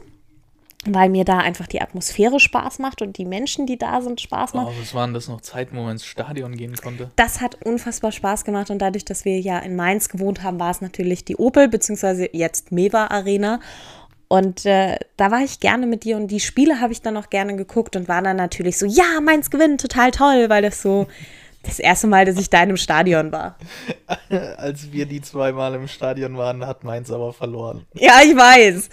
weil 0.86 1.10
mir 1.10 1.26
da 1.26 1.40
einfach 1.40 1.68
die 1.68 1.82
Atmosphäre 1.82 2.40
Spaß 2.40 2.80
macht 2.80 3.02
und 3.02 3.18
die 3.18 3.26
Menschen, 3.26 3.66
die 3.66 3.78
da 3.78 4.02
sind, 4.02 4.22
Spaß 4.22 4.54
machen. 4.54 4.74
Oh, 4.76 4.82
was 4.82 4.94
waren 4.94 5.14
das 5.14 5.28
noch 5.28 5.42
Zeiten, 5.42 5.76
wo 5.76 5.82
man 5.82 5.94
ins 5.94 6.06
Stadion 6.06 6.56
gehen 6.56 6.76
konnte? 6.76 7.12
Das 7.16 7.42
hat 7.42 7.66
unfassbar 7.66 8.12
Spaß 8.12 8.46
gemacht 8.46 8.70
und 8.70 8.80
dadurch, 8.80 9.04
dass 9.04 9.26
wir 9.26 9.40
ja 9.40 9.60
in 9.60 9.76
Mainz 9.76 10.10
gewohnt 10.10 10.44
haben, 10.44 10.60
war 10.60 10.72
es 10.72 10.82
natürlich 10.82 11.26
die 11.26 11.36
Opel, 11.36 11.68
beziehungsweise 11.68 12.30
jetzt 12.32 12.72
Mewa 12.72 13.08
Arena. 13.08 13.60
Und 14.30 14.66
äh, 14.66 14.98
da 15.16 15.32
war 15.32 15.42
ich 15.42 15.62
gerne 15.62 15.88
mit 15.88 16.04
dir 16.04 16.18
und 16.18 16.28
die 16.28 16.42
Spiele 16.42 16.82
habe 16.82 16.92
ich 16.92 17.02
dann 17.02 17.16
auch 17.16 17.30
gerne 17.30 17.56
geguckt 17.56 17.96
und 17.96 18.08
war 18.08 18.22
dann 18.22 18.36
natürlich 18.36 18.78
so, 18.78 18.86
ja, 18.86 19.22
Mainz 19.22 19.50
gewinnt, 19.50 19.82
total 19.82 20.12
toll, 20.12 20.50
weil 20.50 20.62
das 20.62 20.82
so 20.82 21.08
das 21.68 21.80
erste 21.80 22.08
Mal, 22.08 22.26
dass 22.26 22.38
ich 22.38 22.50
da 22.50 22.58
in 22.58 22.70
einem 22.70 22.78
Stadion 22.78 23.32
war. 23.32 23.58
Als 24.58 24.92
wir 24.92 25.06
die 25.06 25.22
zweimal 25.22 25.76
im 25.76 25.88
Stadion 25.88 26.38
waren, 26.38 26.66
hat 26.66 26.84
Mainz 26.84 27.12
aber 27.12 27.34
verloren. 27.34 27.86
Ja, 27.94 28.22
ich 28.24 28.36
weiß. 28.36 28.90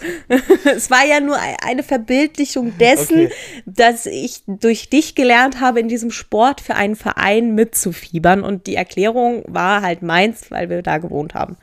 es 0.75 0.89
war 0.91 1.05
ja 1.05 1.19
nur 1.19 1.37
eine 1.63 1.83
Verbildlichung 1.83 2.77
dessen, 2.77 3.25
okay. 3.25 3.33
dass 3.65 4.05
ich 4.05 4.43
durch 4.47 4.89
dich 4.89 5.15
gelernt 5.15 5.59
habe, 5.59 5.79
in 5.79 5.87
diesem 5.87 6.11
Sport 6.11 6.61
für 6.61 6.75
einen 6.75 6.95
Verein 6.95 7.55
mitzufiebern. 7.55 8.43
Und 8.43 8.67
die 8.67 8.75
Erklärung 8.75 9.43
war 9.47 9.81
halt 9.81 10.01
Mainz, 10.01 10.51
weil 10.51 10.69
wir 10.69 10.81
da 10.81 10.97
gewohnt 10.97 11.33
haben. 11.33 11.57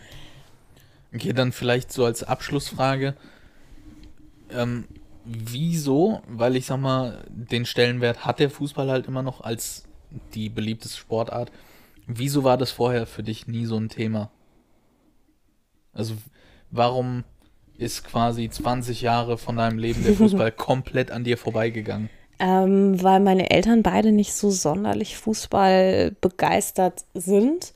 Okay, 1.14 1.32
dann 1.32 1.52
vielleicht 1.52 1.92
so 1.92 2.04
als 2.04 2.22
Abschlussfrage. 2.22 3.14
Ähm, 4.50 4.84
wieso? 5.24 6.22
Weil 6.26 6.56
ich 6.56 6.66
sag 6.66 6.78
mal, 6.78 7.24
den 7.28 7.66
Stellenwert 7.66 8.24
hat 8.24 8.38
der 8.38 8.50
Fußball 8.50 8.90
halt 8.90 9.06
immer 9.06 9.22
noch 9.22 9.42
als 9.42 9.84
die 10.34 10.48
beliebteste 10.48 10.98
Sportart. 10.98 11.50
Wieso 12.06 12.44
war 12.44 12.56
das 12.56 12.70
vorher 12.70 13.06
für 13.06 13.22
dich 13.22 13.46
nie 13.46 13.66
so 13.66 13.76
ein 13.76 13.88
Thema? 13.88 14.30
Also, 15.92 16.14
warum 16.70 17.24
ist 17.76 18.04
quasi 18.04 18.48
20 18.48 19.02
Jahre 19.02 19.38
von 19.38 19.56
deinem 19.56 19.78
Leben 19.78 20.02
der 20.04 20.14
Fußball 20.16 20.52
komplett 20.52 21.10
an 21.10 21.24
dir 21.24 21.38
vorbeigegangen? 21.38 22.10
Ähm, 22.38 23.00
weil 23.02 23.20
meine 23.20 23.50
Eltern 23.50 23.82
beide 23.82 24.10
nicht 24.10 24.34
so 24.34 24.50
sonderlich 24.50 25.16
Fußball 25.16 26.16
begeistert 26.20 27.04
sind 27.14 27.72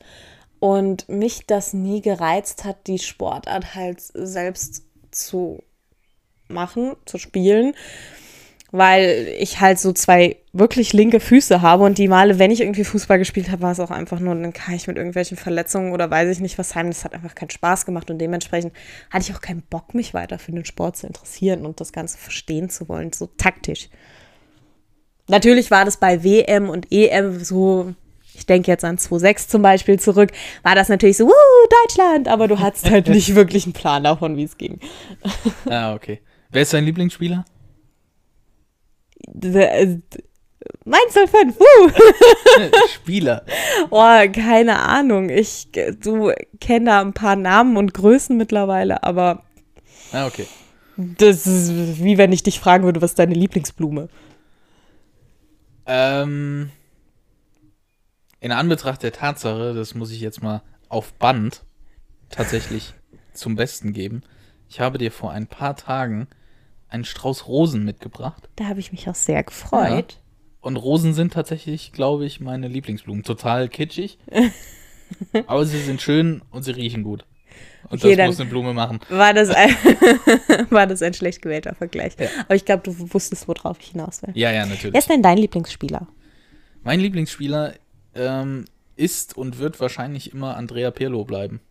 und 0.59 1.07
mich 1.07 1.45
das 1.45 1.73
nie 1.73 2.01
gereizt 2.01 2.65
hat, 2.65 2.87
die 2.87 2.99
Sportart 2.99 3.75
halt 3.75 4.01
selbst 4.01 4.83
zu 5.11 5.63
machen, 6.49 6.95
zu 7.05 7.17
spielen 7.17 7.73
weil 8.71 9.33
ich 9.39 9.61
halt 9.61 9.79
so 9.79 9.93
zwei 9.93 10.37
wirklich 10.51 10.91
linke 10.91 11.19
Füße 11.19 11.61
habe 11.61 11.83
und 11.83 11.97
die 11.97 12.07
Male, 12.07 12.37
wenn 12.37 12.51
ich 12.51 12.61
irgendwie 12.61 12.83
Fußball 12.83 13.17
gespielt 13.17 13.49
habe, 13.49 13.61
war 13.61 13.71
es 13.71 13.79
auch 13.79 13.91
einfach 13.91 14.19
nur, 14.19 14.35
dann 14.35 14.53
kann 14.53 14.75
ich 14.75 14.87
mit 14.87 14.97
irgendwelchen 14.97 15.37
Verletzungen 15.37 15.93
oder 15.93 16.11
weiß 16.11 16.29
ich 16.29 16.41
nicht 16.41 16.57
was 16.57 16.75
heim. 16.75 16.87
Das 16.87 17.05
hat 17.05 17.13
einfach 17.13 17.35
keinen 17.35 17.49
Spaß 17.49 17.85
gemacht 17.85 18.09
und 18.09 18.19
dementsprechend 18.19 18.73
hatte 19.09 19.29
ich 19.29 19.35
auch 19.35 19.41
keinen 19.41 19.61
Bock, 19.61 19.93
mich 19.93 20.13
weiter 20.13 20.37
für 20.39 20.51
den 20.51 20.65
Sport 20.65 20.97
zu 20.97 21.07
interessieren 21.07 21.65
und 21.65 21.79
das 21.79 21.93
Ganze 21.93 22.17
verstehen 22.17 22.69
zu 22.69 22.89
wollen, 22.89 23.13
so 23.13 23.27
taktisch. 23.37 23.89
Natürlich 25.27 25.71
war 25.71 25.85
das 25.85 25.97
bei 25.97 26.23
WM 26.23 26.69
und 26.69 26.91
EM 26.91 27.43
so, 27.43 27.93
ich 28.33 28.45
denke 28.45 28.71
jetzt 28.71 28.83
an 28.83 28.97
2.6 28.97 29.47
zum 29.47 29.61
Beispiel 29.61 29.99
zurück, 29.99 30.31
war 30.63 30.75
das 30.75 30.89
natürlich 30.89 31.17
so, 31.17 31.27
Wuh, 31.27 31.67
Deutschland, 31.83 32.27
aber 32.27 32.47
du 32.47 32.59
hattest 32.59 32.89
halt 32.89 33.07
nicht 33.09 33.35
wirklich 33.35 33.65
einen 33.65 33.73
Plan 33.73 34.03
davon, 34.03 34.35
wie 34.35 34.43
es 34.43 34.57
ging. 34.57 34.79
Ah, 35.69 35.93
okay. 35.93 36.21
Wer 36.49 36.61
ist 36.61 36.73
dein 36.73 36.85
Lieblingsspieler? 36.85 37.45
Mainz 40.85 41.13
05, 41.13 41.59
uh. 41.59 41.91
Spieler. 42.93 43.45
Oh, 43.89 44.31
keine 44.31 44.79
Ahnung. 44.79 45.29
Ich 45.29 45.69
du 46.01 46.31
kenn 46.59 46.85
da 46.85 47.01
ein 47.01 47.13
paar 47.13 47.35
Namen 47.35 47.77
und 47.77 47.93
Größen 47.93 48.37
mittlerweile, 48.37 49.03
aber. 49.03 49.43
Ah, 50.11 50.27
okay. 50.27 50.47
Das 50.95 51.45
ist 51.45 52.03
wie 52.03 52.17
wenn 52.17 52.31
ich 52.31 52.43
dich 52.43 52.59
fragen 52.59 52.83
würde, 52.83 53.01
was 53.01 53.11
ist 53.11 53.19
deine 53.19 53.35
Lieblingsblume? 53.35 54.09
Ähm. 55.85 56.71
In 58.39 58.51
Anbetracht 58.51 59.03
der 59.03 59.11
Tatsache, 59.11 59.73
das 59.73 59.95
muss 59.95 60.11
ich 60.11 60.21
jetzt 60.21 60.43
mal 60.43 60.61
auf 60.89 61.13
Band 61.13 61.63
tatsächlich 62.29 62.93
zum 63.33 63.55
Besten 63.55 63.93
geben. 63.93 64.21
Ich 64.69 64.79
habe 64.79 64.97
dir 64.97 65.11
vor 65.11 65.31
ein 65.31 65.47
paar 65.47 65.75
Tagen 65.75 66.27
einen 66.89 67.05
Strauß 67.05 67.47
Rosen 67.47 67.83
mitgebracht. 67.83 68.49
Da 68.55 68.65
habe 68.65 68.79
ich 68.79 68.91
mich 68.91 69.09
auch 69.09 69.15
sehr 69.15 69.43
gefreut. 69.43 70.13
Ja. 70.13 70.19
Und 70.61 70.75
Rosen 70.75 71.13
sind 71.13 71.33
tatsächlich, 71.33 71.91
glaube 71.91 72.25
ich, 72.25 72.39
meine 72.39 72.67
Lieblingsblumen. 72.67 73.23
Total 73.23 73.69
kitschig. 73.69 74.17
aber 75.47 75.65
sie 75.65 75.79
sind 75.79 76.01
schön 76.01 76.41
und 76.51 76.63
sie 76.63 76.71
riechen 76.71 77.03
gut. 77.03 77.25
Und 77.89 78.03
okay, 78.03 78.15
das 78.15 78.27
muss 78.27 78.39
eine 78.39 78.49
Blume 78.49 78.73
machen. 78.73 78.99
War 79.09 79.33
das 79.33 79.49
ein, 79.49 79.69
war 80.69 80.87
das 80.87 81.01
ein 81.01 81.13
schlecht 81.13 81.41
gewählter 81.41 81.73
Vergleich. 81.75 82.13
Ja. 82.19 82.27
Aber 82.45 82.55
ich 82.55 82.65
glaube, 82.65 82.83
du 82.83 83.13
wusstest, 83.13 83.47
worauf 83.47 83.77
ich 83.79 83.89
hinaus 83.89 84.21
will. 84.21 84.31
Ja, 84.35 84.51
ja, 84.51 84.65
natürlich. 84.65 84.93
Wer 84.93 84.99
ist 84.99 85.09
denn 85.09 85.23
dein 85.23 85.37
Lieblingsspieler? 85.37 86.07
Mein 86.83 86.99
Lieblingsspieler 86.99 87.75
ähm, 88.15 88.65
ist 88.95 89.37
und 89.37 89.59
wird 89.59 89.79
wahrscheinlich 89.79 90.33
immer 90.33 90.57
Andrea 90.57 90.91
Pirlo 90.91 91.23
bleiben 91.23 91.61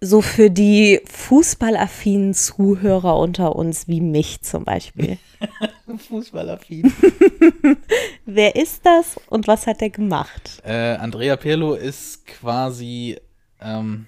so 0.00 0.20
für 0.20 0.50
die 0.50 1.00
fußballaffinen 1.06 2.34
Zuhörer 2.34 3.16
unter 3.18 3.56
uns, 3.56 3.88
wie 3.88 4.00
mich 4.00 4.42
zum 4.42 4.64
Beispiel. 4.64 5.18
Fußballaffin. 6.08 6.92
Wer 8.26 8.56
ist 8.56 8.84
das 8.84 9.18
und 9.28 9.46
was 9.46 9.66
hat 9.66 9.82
er 9.82 9.90
gemacht? 9.90 10.62
Äh, 10.64 10.96
Andrea 10.96 11.36
Pirlo 11.36 11.74
ist 11.74 12.26
quasi, 12.26 13.18
ähm, 13.60 14.06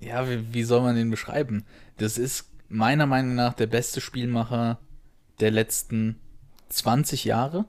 ja, 0.00 0.28
wie, 0.28 0.52
wie 0.52 0.62
soll 0.62 0.82
man 0.82 0.96
den 0.96 1.10
beschreiben? 1.10 1.64
Das 1.98 2.18
ist 2.18 2.50
meiner 2.68 3.06
Meinung 3.06 3.34
nach 3.34 3.54
der 3.54 3.66
beste 3.66 4.00
Spielmacher 4.00 4.78
der 5.40 5.50
letzten 5.50 6.20
20 6.68 7.24
Jahre. 7.24 7.66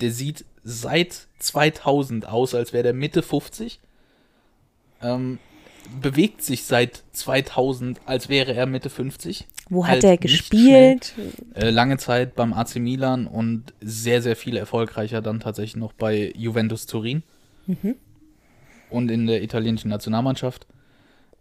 Der 0.00 0.10
sieht 0.10 0.44
seit 0.62 1.28
2000 1.38 2.28
aus, 2.28 2.54
als 2.54 2.72
wäre 2.72 2.82
der 2.82 2.94
Mitte 2.94 3.22
50. 3.22 3.80
Ähm, 5.02 5.38
bewegt 6.00 6.42
sich 6.42 6.64
seit 6.64 7.02
2000, 7.12 8.00
als 8.06 8.28
wäre 8.28 8.54
er 8.54 8.66
Mitte 8.66 8.90
50. 8.90 9.46
Wo 9.70 9.86
halt 9.86 9.98
hat 9.98 10.04
er 10.04 10.16
gespielt? 10.18 11.14
Äh, 11.54 11.70
lange 11.70 11.96
Zeit 11.96 12.34
beim 12.34 12.52
AC 12.52 12.76
Milan 12.76 13.26
und 13.26 13.72
sehr, 13.80 14.20
sehr 14.22 14.36
viel 14.36 14.56
erfolgreicher 14.56 15.22
dann 15.22 15.40
tatsächlich 15.40 15.76
noch 15.76 15.92
bei 15.92 16.32
Juventus 16.36 16.86
Turin. 16.86 17.22
Mhm. 17.66 17.96
Und 18.90 19.10
in 19.10 19.26
der 19.26 19.42
italienischen 19.42 19.88
Nationalmannschaft. 19.88 20.66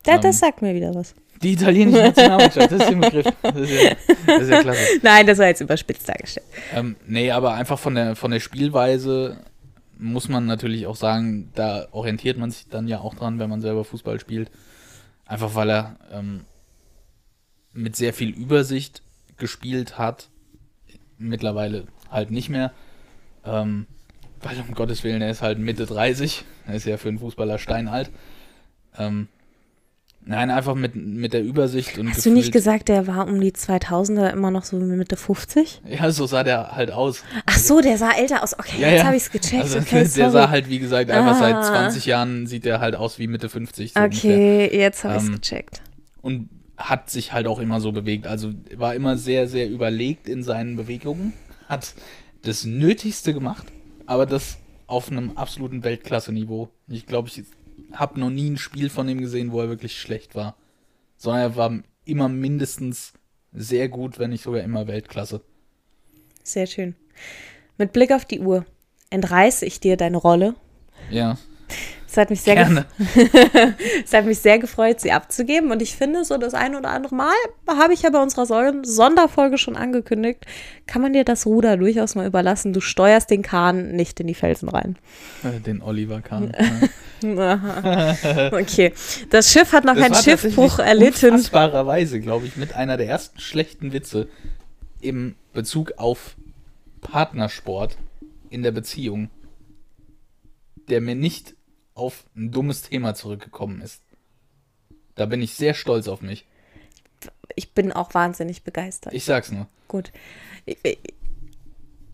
Da, 0.04 0.16
ähm, 0.16 0.22
das 0.22 0.40
sagt 0.40 0.62
mir 0.62 0.74
wieder 0.74 0.96
was. 0.96 1.14
Die 1.42 1.54
italienische 1.54 2.02
Nationalmannschaft, 2.02 2.72
das 2.72 2.80
ist 2.80 2.90
der 2.90 2.96
Begriff. 2.96 3.26
Das 3.42 3.56
ist, 3.56 3.72
ja, 3.72 3.92
das 4.26 4.42
ist 4.44 4.50
ja 4.50 4.62
klasse. 4.62 4.80
Nein, 5.02 5.28
das 5.28 5.38
war 5.38 5.48
jetzt 5.48 5.60
überspitzt 5.60 6.08
dargestellt. 6.08 6.48
Ähm, 6.74 6.96
nee, 7.06 7.30
aber 7.32 7.54
einfach 7.54 7.78
von 7.78 7.96
der, 7.96 8.16
von 8.16 8.32
der 8.32 8.40
Spielweise 8.40 9.38
muss 10.04 10.28
man 10.28 10.46
natürlich 10.46 10.86
auch 10.86 10.98
sagen, 10.98 11.50
da 11.56 11.88
orientiert 11.92 12.38
man 12.38 12.52
sich 12.52 12.68
dann 12.68 12.90
ja 12.90 13.00
auch 13.00 13.16
dran, 13.16 13.40
wenn 13.40 13.50
man 13.50 13.62
selber 13.62 13.86
Fußball 13.86 14.20
spielt. 14.20 14.52
Einfach 15.26 15.56
weil 15.56 15.70
er 15.70 15.98
ähm, 16.12 16.42
mit 17.72 17.96
sehr 17.96 18.14
viel 18.14 18.30
Übersicht 18.30 19.02
gespielt 19.38 19.98
hat. 19.98 20.30
Mittlerweile 21.18 21.88
halt 22.12 22.32
nicht 22.32 22.50
mehr. 22.50 22.74
Ähm, 23.46 23.88
weil 24.42 24.60
um 24.60 24.76
Gottes 24.76 25.06
Willen, 25.06 25.22
er 25.22 25.32
ist 25.32 25.42
halt 25.42 25.58
Mitte 25.58 25.86
30. 25.86 26.44
Er 26.68 26.76
ist 26.76 26.86
ja 26.86 26.98
für 26.98 27.08
einen 27.08 27.20
Fußballer 27.20 27.58
steinalt. 27.58 28.12
Ähm, 28.98 29.30
Nein, 30.26 30.50
einfach 30.52 30.76
mit, 30.76 30.96
mit 30.96 31.34
der 31.34 31.44
Übersicht 31.44 31.98
und 31.98 32.10
Hast 32.10 32.26
du 32.26 32.30
nicht 32.30 32.46
gefühlt- 32.46 32.54
gesagt, 32.54 32.88
der 32.90 33.08
war 33.08 33.28
um 33.28 33.42
die 33.42 33.52
2000er 33.52 34.30
immer 34.32 34.52
noch 34.52 34.64
so 34.64 34.78
Mitte 34.78 35.18
50? 35.18 35.82
Ja, 35.86 36.10
so 36.12 36.26
sah 36.28 36.44
der 36.44 36.72
halt 36.76 36.92
aus. 36.92 37.24
Ach 37.46 37.58
so, 37.58 37.82
der 37.82 37.98
sah 37.98 38.12
älter 38.12 38.42
aus. 38.42 38.58
Okay, 38.58 38.80
Ja, 38.82 38.88
jetzt 38.90 39.00
ja. 39.00 39.06
habe 39.06 39.16
ich 39.18 39.24
es 39.24 39.32
gecheckt. 39.32 39.64
Also, 39.64 39.80
okay, 39.80 39.90
der 40.04 40.06
sorry. 40.08 40.32
sah 40.32 40.50
halt, 40.50 40.70
wie 40.70 40.80
gesagt, 40.80 41.12
einfach 41.12 41.36
Ah. 41.36 41.40
seit 41.40 41.66
20 41.66 42.06
Jahren 42.06 42.48
sieht 42.48 42.64
der 42.64 42.80
halt 42.80 42.96
aus 42.96 43.20
wie 43.20 43.28
Mitte 43.28 43.50
50. 43.50 43.94
So 43.94 44.00
ungefähr. 44.00 44.34
okay, 44.36 44.78
jetzt 44.78 45.04
habe 45.04 45.18
ich 45.18 45.24
es 45.24 45.28
Ähm, 45.28 45.36
gecheckt. 45.36 45.82
Und 46.22 46.50
hat 46.78 47.10
sich 47.10 47.34
halt 47.34 47.46
auch 47.48 47.60
immer 47.60 47.82
so 47.82 47.92
bewegt. 47.92 48.26
Also 48.26 48.52
war 48.78 48.96
immer 48.96 49.18
sehr, 49.18 49.48
sehr 49.48 49.70
überlegt 49.70 50.28
in 50.30 50.42
seinen 50.42 50.76
Bewegungen. 50.78 51.34
Hat 51.68 51.94
das 52.44 52.64
Nötigste 52.66 53.34
gemacht, 53.34 53.68
aber 54.06 54.26
das 54.26 54.58
auf 54.88 55.12
einem 55.12 55.32
absoluten 55.36 55.84
Weltklasse-Niveau. 55.84 56.70
Ich 56.88 57.06
glaube, 57.06 57.28
ich 57.30 57.44
habe 57.94 58.20
noch 58.20 58.30
nie 58.30 58.50
ein 58.52 58.58
Spiel 58.58 58.90
von 58.90 59.08
ihm 59.10 59.20
gesehen, 59.22 59.52
wo 59.52 59.62
er 59.62 59.70
wirklich 59.70 60.00
schlecht 60.00 60.36
war. 60.36 60.56
Sondern 61.18 61.42
er 61.42 61.56
war 61.56 61.74
immer 62.06 62.28
mindestens 62.30 63.14
sehr 63.54 63.88
gut, 63.90 64.20
wenn 64.20 64.32
nicht 64.32 64.44
sogar 64.44 64.62
immer 64.62 64.88
Weltklasse. 64.88 65.42
Sehr 66.44 66.66
schön. 66.68 66.96
Mit 67.78 67.94
Blick 67.94 68.12
auf 68.12 68.26
die 68.26 68.40
Uhr 68.40 68.66
entreiße 69.10 69.66
ich 69.66 69.80
dir 69.80 69.96
deine 69.96 70.18
Rolle. 70.18 70.56
Ja, 71.10 71.38
Es 72.08 72.18
hat 72.18 72.30
mich 72.30 72.42
sehr, 72.42 72.56
gerne. 72.56 72.86
es 74.06 74.14
hat 74.14 74.26
mich 74.26 74.40
sehr 74.40 74.60
gefreut, 74.60 75.00
sie 75.00 75.12
abzugeben. 75.12 75.72
Und 75.72 75.82
ich 75.82 75.96
finde, 75.96 76.24
so 76.26 76.38
das 76.38 76.54
ein 76.54 76.76
oder 76.76 76.90
andere 76.90 77.16
Mal, 77.16 77.34
habe 77.68 77.94
ich 77.94 78.02
ja 78.04 78.10
bei 78.10 78.22
unserer 78.22 78.46
Son- 78.46 78.84
Sonderfolge 78.84 79.58
schon 79.58 79.76
angekündigt, 79.76 80.46
kann 80.88 81.02
man 81.02 81.14
dir 81.14 81.24
das 81.24 81.46
Ruder 81.46 81.78
durchaus 81.78 82.16
mal 82.16 82.28
überlassen. 82.28 82.74
Du 82.74 82.82
steuerst 82.82 83.30
den 83.30 83.42
Kahn 83.44 83.92
nicht 83.96 84.20
in 84.20 84.28
die 84.28 84.34
Felsen 84.36 84.70
rein. 84.70 84.98
Äh, 85.44 85.60
Den 85.62 85.82
Oliver 85.82 86.22
Kahn. 86.22 86.52
Okay. 88.54 88.94
Das 89.30 89.52
Schiff 89.52 89.72
hat 89.72 89.86
noch 89.86 89.96
Das 89.96 90.24
Schiffbruch 90.24 90.80
erlitten. 90.80 91.32
Unfassbarerweise, 91.32 92.20
glaube 92.20 92.46
ich, 92.46 92.56
mit 92.58 92.74
einer 92.74 92.98
der 92.98 93.08
ersten 93.08 93.40
schlechten 93.40 93.94
Witze 93.94 94.28
im 95.02 95.36
Bezug 95.54 95.94
auf 95.98 96.36
Partnersport 97.02 97.98
in 98.50 98.64
der 98.64 98.72
Beziehung, 98.72 99.30
der 100.90 101.02
mir 101.02 101.16
nicht 101.16 101.56
auf 101.96 102.26
ein 102.36 102.52
dummes 102.52 102.84
Thema 102.84 103.16
zurückgekommen 103.16 103.82
ist. 103.82 104.02
Da 105.16 105.26
bin 105.26 105.42
ich 105.42 105.54
sehr 105.54 105.74
stolz 105.74 106.08
auf 106.08 106.22
mich. 106.22 106.46
Ich 107.56 107.72
bin 107.74 107.92
auch 107.92 108.14
wahnsinnig 108.14 108.64
begeistert. 108.64 109.14
Ich 109.14 109.26
sag's 109.26 109.52
nur. 109.52 109.68
Gut. 109.88 110.12
Ich, 110.66 110.78
ich, 110.84 110.98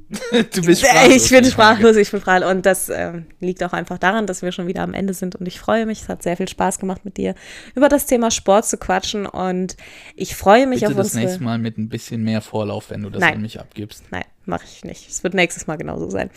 Du 0.54 0.62
bist 0.64 0.82
ich 0.84 0.90
sprachlos, 0.90 1.30
bin 1.30 1.44
ich 1.44 1.52
sprachlos, 1.52 1.96
ich 1.96 2.12
bin 2.12 2.20
sprachlos. 2.20 2.52
Und 2.52 2.66
das 2.66 2.90
ähm, 2.90 3.26
liegt 3.40 3.64
auch 3.64 3.74
einfach 3.74 3.98
daran, 3.98 4.26
dass 4.26 4.42
wir 4.42 4.52
schon 4.52 4.68
wieder 4.68 4.82
am 4.82 4.94
Ende 4.94 5.14
sind. 5.14 5.36
Und 5.36 5.48
ich 5.48 5.60
freue 5.60 5.86
mich, 5.86 6.02
es 6.02 6.10
hat 6.10 6.24
sehr 6.24 6.36
viel 6.36 6.48
Spaß 6.48 6.80
gemacht 6.80 7.06
mit 7.06 7.18
dir, 7.18 7.36
über 7.76 7.90
das 7.90 8.06
Thema 8.08 8.32
Sport 8.32 8.66
zu 8.66 8.78
quatschen. 8.78 9.26
Und 9.26 9.78
ich 10.16 10.36
freue 10.36 10.66
mich 10.66 10.82
Bitte 10.82 10.92
auf 10.92 10.98
das 10.98 11.08
unsere. 11.08 11.26
nächste 11.26 11.44
Mal 11.44 11.60
mit 11.60 11.78
ein 11.78 11.90
bisschen 11.90 12.24
mehr 12.24 12.42
Vorlauf, 12.42 12.90
wenn 12.90 13.04
du 13.04 13.10
das 13.10 13.22
Nein. 13.22 13.36
an 13.36 13.42
mich 13.42 13.60
abgibst. 13.60 14.04
Nein, 14.10 14.26
mache 14.46 14.66
ich 14.66 14.84
nicht. 14.84 15.10
Es 15.10 15.24
wird 15.24 15.36
nächstes 15.36 15.68
Mal 15.68 15.78
genauso 15.78 16.10
sein, 16.10 16.32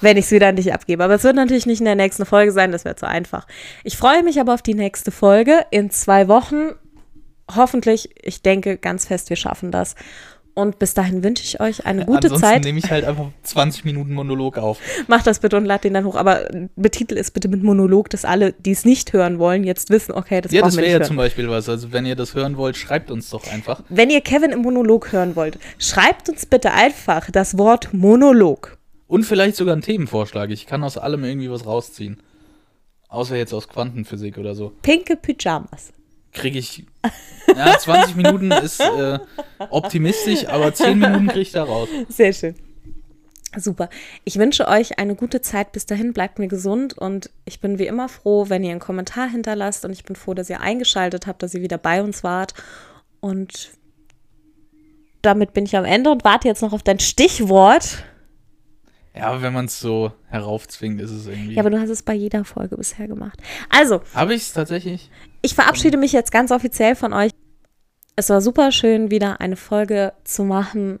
wenn 0.00 0.16
ich 0.16 0.26
es 0.26 0.30
wieder 0.30 0.48
an 0.48 0.56
dich 0.56 0.74
abgebe. 0.74 1.02
Aber 1.02 1.14
es 1.14 1.24
wird 1.24 1.36
natürlich 1.36 1.66
nicht 1.66 1.80
in 1.80 1.86
der 1.86 1.96
nächsten 1.96 2.26
Folge 2.26 2.52
sein, 2.52 2.70
das 2.70 2.84
wäre 2.84 2.96
zu 2.96 3.08
einfach. 3.08 3.46
Ich 3.82 3.96
freue 3.96 4.22
mich 4.22 4.40
aber 4.40 4.52
auf 4.52 4.62
die 4.62 4.74
nächste 4.74 5.10
Folge 5.10 5.64
in 5.70 5.90
zwei 5.90 6.28
Wochen. 6.28 6.72
Hoffentlich, 7.54 8.10
ich 8.22 8.42
denke 8.42 8.76
ganz 8.76 9.06
fest, 9.06 9.30
wir 9.30 9.36
schaffen 9.36 9.70
das. 9.70 9.94
Und 10.56 10.78
bis 10.78 10.94
dahin 10.94 11.22
wünsche 11.22 11.44
ich 11.44 11.60
euch 11.60 11.84
eine 11.84 12.06
gute 12.06 12.28
Ansonsten 12.28 12.46
Zeit. 12.46 12.64
nehme 12.64 12.78
ich 12.78 12.90
halt 12.90 13.04
einfach 13.04 13.26
20 13.42 13.84
Minuten 13.84 14.14
Monolog 14.14 14.56
auf. 14.56 14.78
Macht 15.06 15.26
das 15.26 15.40
bitte 15.40 15.58
und 15.58 15.66
lad 15.66 15.84
den 15.84 15.92
dann 15.92 16.06
hoch. 16.06 16.16
Aber 16.16 16.48
betitel 16.76 17.18
es 17.18 17.30
bitte 17.30 17.48
mit 17.48 17.62
Monolog, 17.62 18.08
dass 18.08 18.24
alle, 18.24 18.54
die 18.54 18.70
es 18.70 18.86
nicht 18.86 19.12
hören 19.12 19.38
wollen, 19.38 19.64
jetzt 19.64 19.90
wissen, 19.90 20.12
okay, 20.12 20.40
das 20.40 20.52
ja, 20.52 20.62
brauchen 20.62 20.68
das 20.70 20.76
wir 20.76 20.84
wäre 20.84 20.86
nicht 20.86 20.92
ja 20.94 20.98
hören. 21.00 21.08
zum 21.08 21.16
Beispiel 21.18 21.50
was. 21.50 21.68
Also 21.68 21.92
wenn 21.92 22.06
ihr 22.06 22.16
das 22.16 22.34
hören 22.34 22.56
wollt, 22.56 22.78
schreibt 22.78 23.10
uns 23.10 23.28
doch 23.28 23.46
einfach. 23.52 23.82
Wenn 23.90 24.08
ihr 24.08 24.22
Kevin 24.22 24.50
im 24.50 24.62
Monolog 24.62 25.12
hören 25.12 25.36
wollt, 25.36 25.58
schreibt 25.78 26.30
uns 26.30 26.46
bitte 26.46 26.72
einfach 26.72 27.30
das 27.30 27.58
Wort 27.58 27.92
Monolog. 27.92 28.78
Und 29.08 29.24
vielleicht 29.24 29.56
sogar 29.56 29.74
einen 29.74 29.82
Themenvorschlag. 29.82 30.48
Ich 30.48 30.64
kann 30.64 30.82
aus 30.84 30.96
allem 30.96 31.22
irgendwie 31.22 31.50
was 31.50 31.66
rausziehen. 31.66 32.22
Außer 33.10 33.36
jetzt 33.36 33.52
aus 33.52 33.68
Quantenphysik 33.68 34.38
oder 34.38 34.54
so. 34.54 34.72
Pinke 34.80 35.16
Pyjamas. 35.16 35.92
Kriege 36.36 36.58
ich. 36.58 36.84
Ja, 37.56 37.78
20 37.78 38.16
Minuten 38.16 38.50
ist 38.52 38.80
äh, 38.80 39.18
optimistisch, 39.70 40.46
aber 40.46 40.72
10 40.72 40.98
Minuten 40.98 41.26
kriege 41.28 41.40
ich 41.40 41.52
da 41.52 41.64
raus. 41.64 41.88
Sehr 42.08 42.32
schön. 42.32 42.54
Super. 43.56 43.88
Ich 44.24 44.36
wünsche 44.38 44.68
euch 44.68 44.98
eine 44.98 45.14
gute 45.14 45.40
Zeit. 45.40 45.72
Bis 45.72 45.86
dahin 45.86 46.12
bleibt 46.12 46.38
mir 46.38 46.48
gesund 46.48 46.92
und 46.98 47.30
ich 47.46 47.60
bin 47.60 47.78
wie 47.78 47.86
immer 47.86 48.08
froh, 48.08 48.46
wenn 48.48 48.62
ihr 48.62 48.70
einen 48.70 48.80
Kommentar 48.80 49.28
hinterlasst 49.28 49.84
und 49.84 49.92
ich 49.92 50.04
bin 50.04 50.14
froh, 50.14 50.34
dass 50.34 50.50
ihr 50.50 50.60
eingeschaltet 50.60 51.26
habt, 51.26 51.42
dass 51.42 51.54
ihr 51.54 51.62
wieder 51.62 51.78
bei 51.78 52.02
uns 52.02 52.22
wart. 52.22 52.52
Und 53.20 53.70
damit 55.22 55.54
bin 55.54 55.64
ich 55.64 55.76
am 55.76 55.86
Ende 55.86 56.10
und 56.10 56.24
warte 56.24 56.48
jetzt 56.48 56.60
noch 56.60 56.74
auf 56.74 56.82
dein 56.82 57.00
Stichwort. 57.00 58.04
Ja, 59.16 59.28
aber 59.28 59.40
wenn 59.40 59.54
man 59.54 59.64
es 59.64 59.80
so 59.80 60.12
heraufzwingt, 60.28 61.00
ist 61.00 61.10
es 61.10 61.26
irgendwie. 61.26 61.54
Ja, 61.54 61.60
aber 61.60 61.70
du 61.70 61.80
hast 61.80 61.88
es 61.88 62.02
bei 62.02 62.12
jeder 62.12 62.44
Folge 62.44 62.76
bisher 62.76 63.08
gemacht. 63.08 63.40
Also, 63.70 64.02
Habe 64.14 64.34
ich 64.34 64.42
es 64.42 64.52
tatsächlich? 64.52 65.10
Ich 65.46 65.54
verabschiede 65.54 65.96
mich 65.96 66.10
jetzt 66.10 66.32
ganz 66.32 66.50
offiziell 66.50 66.96
von 66.96 67.12
euch. 67.12 67.30
Es 68.16 68.30
war 68.30 68.40
super 68.40 68.72
schön, 68.72 69.12
wieder 69.12 69.40
eine 69.40 69.54
Folge 69.54 70.12
zu 70.24 70.42
machen. 70.42 70.98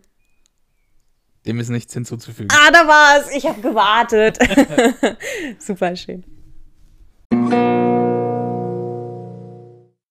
Dem 1.46 1.58
ist 1.58 1.68
nichts 1.68 1.92
hinzuzufügen. 1.92 2.46
Ah, 2.52 2.70
da 2.70 2.86
war 2.86 3.18
es. 3.18 3.34
Ich 3.34 3.44
habe 3.44 3.60
gewartet. 3.60 4.38
super 5.58 5.96
schön. 5.96 6.22